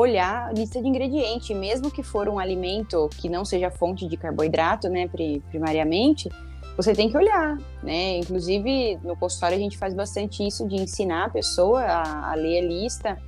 olhar 0.00 0.48
a 0.48 0.52
lista 0.52 0.80
de 0.80 0.86
ingredientes, 0.86 1.56
mesmo 1.56 1.90
que 1.90 2.04
for 2.04 2.28
um 2.28 2.38
alimento 2.38 3.10
que 3.18 3.28
não 3.28 3.44
seja 3.44 3.68
fonte 3.68 4.06
de 4.06 4.16
carboidrato, 4.16 4.88
né, 4.88 5.10
primariamente, 5.50 6.28
você 6.76 6.92
tem 6.92 7.10
que 7.10 7.16
olhar, 7.16 7.58
né? 7.82 8.18
Inclusive, 8.18 9.00
no 9.02 9.16
consultório 9.16 9.56
a 9.56 9.60
gente 9.60 9.76
faz 9.76 9.92
bastante 9.94 10.46
isso 10.46 10.68
de 10.68 10.76
ensinar 10.76 11.24
a 11.24 11.28
pessoa 11.28 11.82
a, 11.82 12.30
a 12.30 12.34
ler 12.36 12.60
a 12.60 12.68
lista 12.68 13.18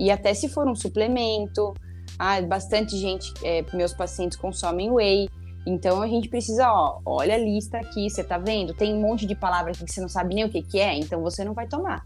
e 0.00 0.10
até 0.10 0.34
se 0.34 0.48
for 0.48 0.66
um 0.66 0.74
suplemento. 0.74 1.72
Ah, 2.18 2.40
bastante 2.42 2.96
gente, 2.96 3.32
é, 3.44 3.64
meus 3.72 3.92
pacientes 3.94 4.36
consomem 4.36 4.90
whey, 4.90 5.28
então 5.64 6.02
a 6.02 6.08
gente 6.08 6.28
precisa, 6.28 6.68
ó, 6.68 6.98
olha 7.06 7.36
a 7.36 7.38
lista 7.38 7.78
aqui, 7.78 8.10
você 8.10 8.24
tá 8.24 8.38
vendo? 8.38 8.74
Tem 8.74 8.92
um 8.92 9.00
monte 9.00 9.24
de 9.24 9.36
palavras 9.36 9.78
que 9.78 9.88
você 9.88 10.00
não 10.00 10.08
sabe 10.08 10.34
nem 10.34 10.44
o 10.44 10.48
que, 10.48 10.62
que 10.62 10.80
é, 10.80 10.98
então 10.98 11.22
você 11.22 11.44
não 11.44 11.54
vai 11.54 11.68
tomar, 11.68 12.04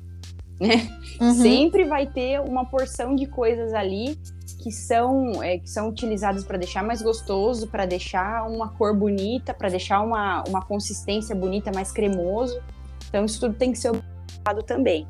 né? 0.63 0.89
Uhum. 1.21 1.35
Sempre 1.35 1.85
vai 1.85 2.07
ter 2.07 2.41
uma 2.41 2.65
porção 2.65 3.17
de 3.17 3.27
coisas 3.27 3.75
ali 3.75 4.17
que 4.63 4.71
são, 4.71 5.43
é, 5.43 5.59
que 5.59 5.69
são 5.69 5.89
utilizadas 5.89 6.45
para 6.45 6.57
deixar 6.57 6.85
mais 6.85 7.03
gostoso, 7.03 7.67
para 7.67 7.85
deixar 7.85 8.49
uma 8.49 8.69
cor 8.69 8.97
bonita, 8.97 9.53
para 9.53 9.69
deixar 9.69 10.01
uma, 10.01 10.45
uma 10.47 10.65
consistência 10.65 11.35
bonita, 11.35 11.73
mais 11.75 11.91
cremoso. 11.91 12.63
Então, 13.09 13.25
isso 13.25 13.41
tudo 13.41 13.55
tem 13.55 13.73
que 13.73 13.79
ser 13.79 13.91
observado 13.91 14.63
também, 14.63 15.09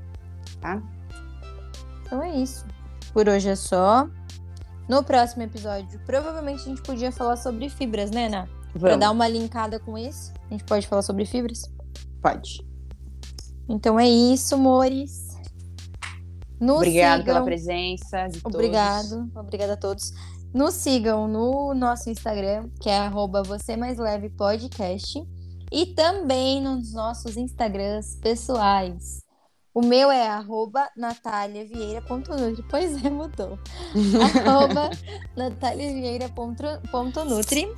tá? 0.59 0.83
Então 2.01 2.23
é 2.23 2.35
isso. 2.35 2.65
Por 3.13 3.29
hoje 3.29 3.51
é 3.51 3.55
só. 3.55 4.09
No 4.89 5.05
próximo 5.05 5.43
episódio, 5.43 6.01
provavelmente 6.07 6.63
a 6.63 6.65
gente 6.65 6.83
podia 6.83 7.13
falar 7.13 7.37
sobre 7.37 7.69
fibras, 7.69 8.11
né, 8.11 8.27
Ana? 8.27 8.49
Para 8.79 8.97
dar 8.97 9.11
uma 9.11 9.29
linkada 9.29 9.79
com 9.79 9.99
isso, 9.99 10.33
a 10.49 10.55
gente 10.55 10.65
pode 10.65 10.87
falar 10.87 11.03
sobre 11.03 11.27
fibras? 11.27 11.71
Pode. 12.23 12.67
Então 13.69 14.01
é 14.01 14.09
isso, 14.09 14.55
amores. 14.55 15.32
Nos 16.63 16.77
Obrigado 16.77 17.23
sigam. 17.23 17.35
pela 17.35 17.45
presença 17.45 18.29
de 18.29 18.41
Obrigado. 18.45 19.09
todos. 19.09 19.37
Obrigada 19.37 19.73
a 19.73 19.77
todos. 19.77 20.13
Nos 20.55 20.75
sigam 20.75 21.27
no 21.27 21.75
nosso 21.75 22.09
Instagram, 22.09 22.69
que 22.81 22.89
é 22.89 22.99
arroba 22.99 23.43
você 23.43 23.77
mais 23.77 23.99
leve 23.99 24.31
podcast. 24.31 25.21
E 25.73 25.87
também 25.87 26.63
nos 26.63 26.95
nossos 26.95 27.37
Instagrams 27.37 28.15
pessoais. 28.15 29.25
O 29.75 29.85
meu 29.85 30.13
é 30.13 30.29
arroba 30.29 30.89
nataliavieira.nutri. 30.97 32.65
Pois 32.71 33.05
é, 33.05 33.11
mudou. 33.11 33.59
arroba 34.47 34.91
nataliavieira.nutri. 35.37 37.75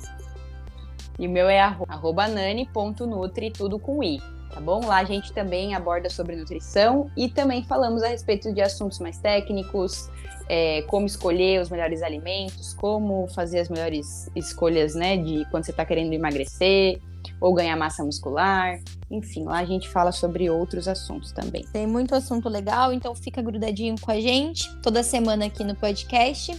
E 1.17 1.25
o 1.25 1.29
meu 1.31 1.49
é 1.49 1.59
arroba 1.59 2.27
nani.nutri, 2.27 3.49
tudo 3.49 3.79
com 3.79 4.03
i 4.03 4.34
tá 4.53 4.59
bom? 4.59 4.85
Lá 4.85 4.97
a 4.97 5.03
gente 5.03 5.33
também 5.33 5.73
aborda 5.73 6.09
sobre 6.09 6.35
nutrição 6.35 7.09
e 7.15 7.29
também 7.29 7.63
falamos 7.63 8.03
a 8.03 8.07
respeito 8.07 8.53
de 8.53 8.61
assuntos 8.61 8.99
mais 8.99 9.17
técnicos, 9.17 10.09
é, 10.47 10.83
como 10.83 11.05
escolher 11.05 11.61
os 11.61 11.69
melhores 11.69 12.01
alimentos, 12.01 12.73
como 12.73 13.27
fazer 13.27 13.59
as 13.59 13.69
melhores 13.69 14.29
escolhas, 14.35 14.95
né, 14.95 15.17
de 15.17 15.45
quando 15.49 15.65
você 15.65 15.71
está 15.71 15.85
querendo 15.85 16.13
emagrecer 16.13 17.01
ou 17.41 17.53
ganhar 17.53 17.75
massa 17.75 18.03
muscular. 18.03 18.79
Enfim, 19.09 19.43
lá 19.43 19.59
a 19.59 19.65
gente 19.65 19.89
fala 19.89 20.11
sobre 20.11 20.49
outros 20.49 20.87
assuntos 20.87 21.31
também. 21.31 21.65
Tem 21.71 21.87
muito 21.87 22.15
assunto 22.15 22.47
legal, 22.49 22.93
então 22.93 23.13
fica 23.15 23.41
grudadinho 23.41 23.95
com 23.99 24.11
a 24.11 24.19
gente 24.19 24.73
toda 24.81 25.03
semana 25.03 25.45
aqui 25.45 25.63
no 25.63 25.75
podcast 25.75 26.55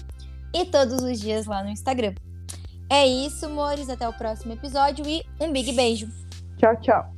e 0.54 0.64
todos 0.64 1.02
os 1.02 1.20
dias 1.20 1.46
lá 1.46 1.62
no 1.62 1.70
Instagram. 1.70 2.14
É 2.88 3.06
isso, 3.06 3.46
amores. 3.46 3.88
Até 3.88 4.08
o 4.08 4.12
próximo 4.12 4.52
episódio 4.52 5.04
e 5.06 5.22
um 5.40 5.52
big 5.52 5.72
beijo. 5.72 6.08
Tchau, 6.56 6.76
tchau. 6.80 7.15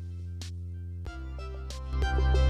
you 2.03 2.48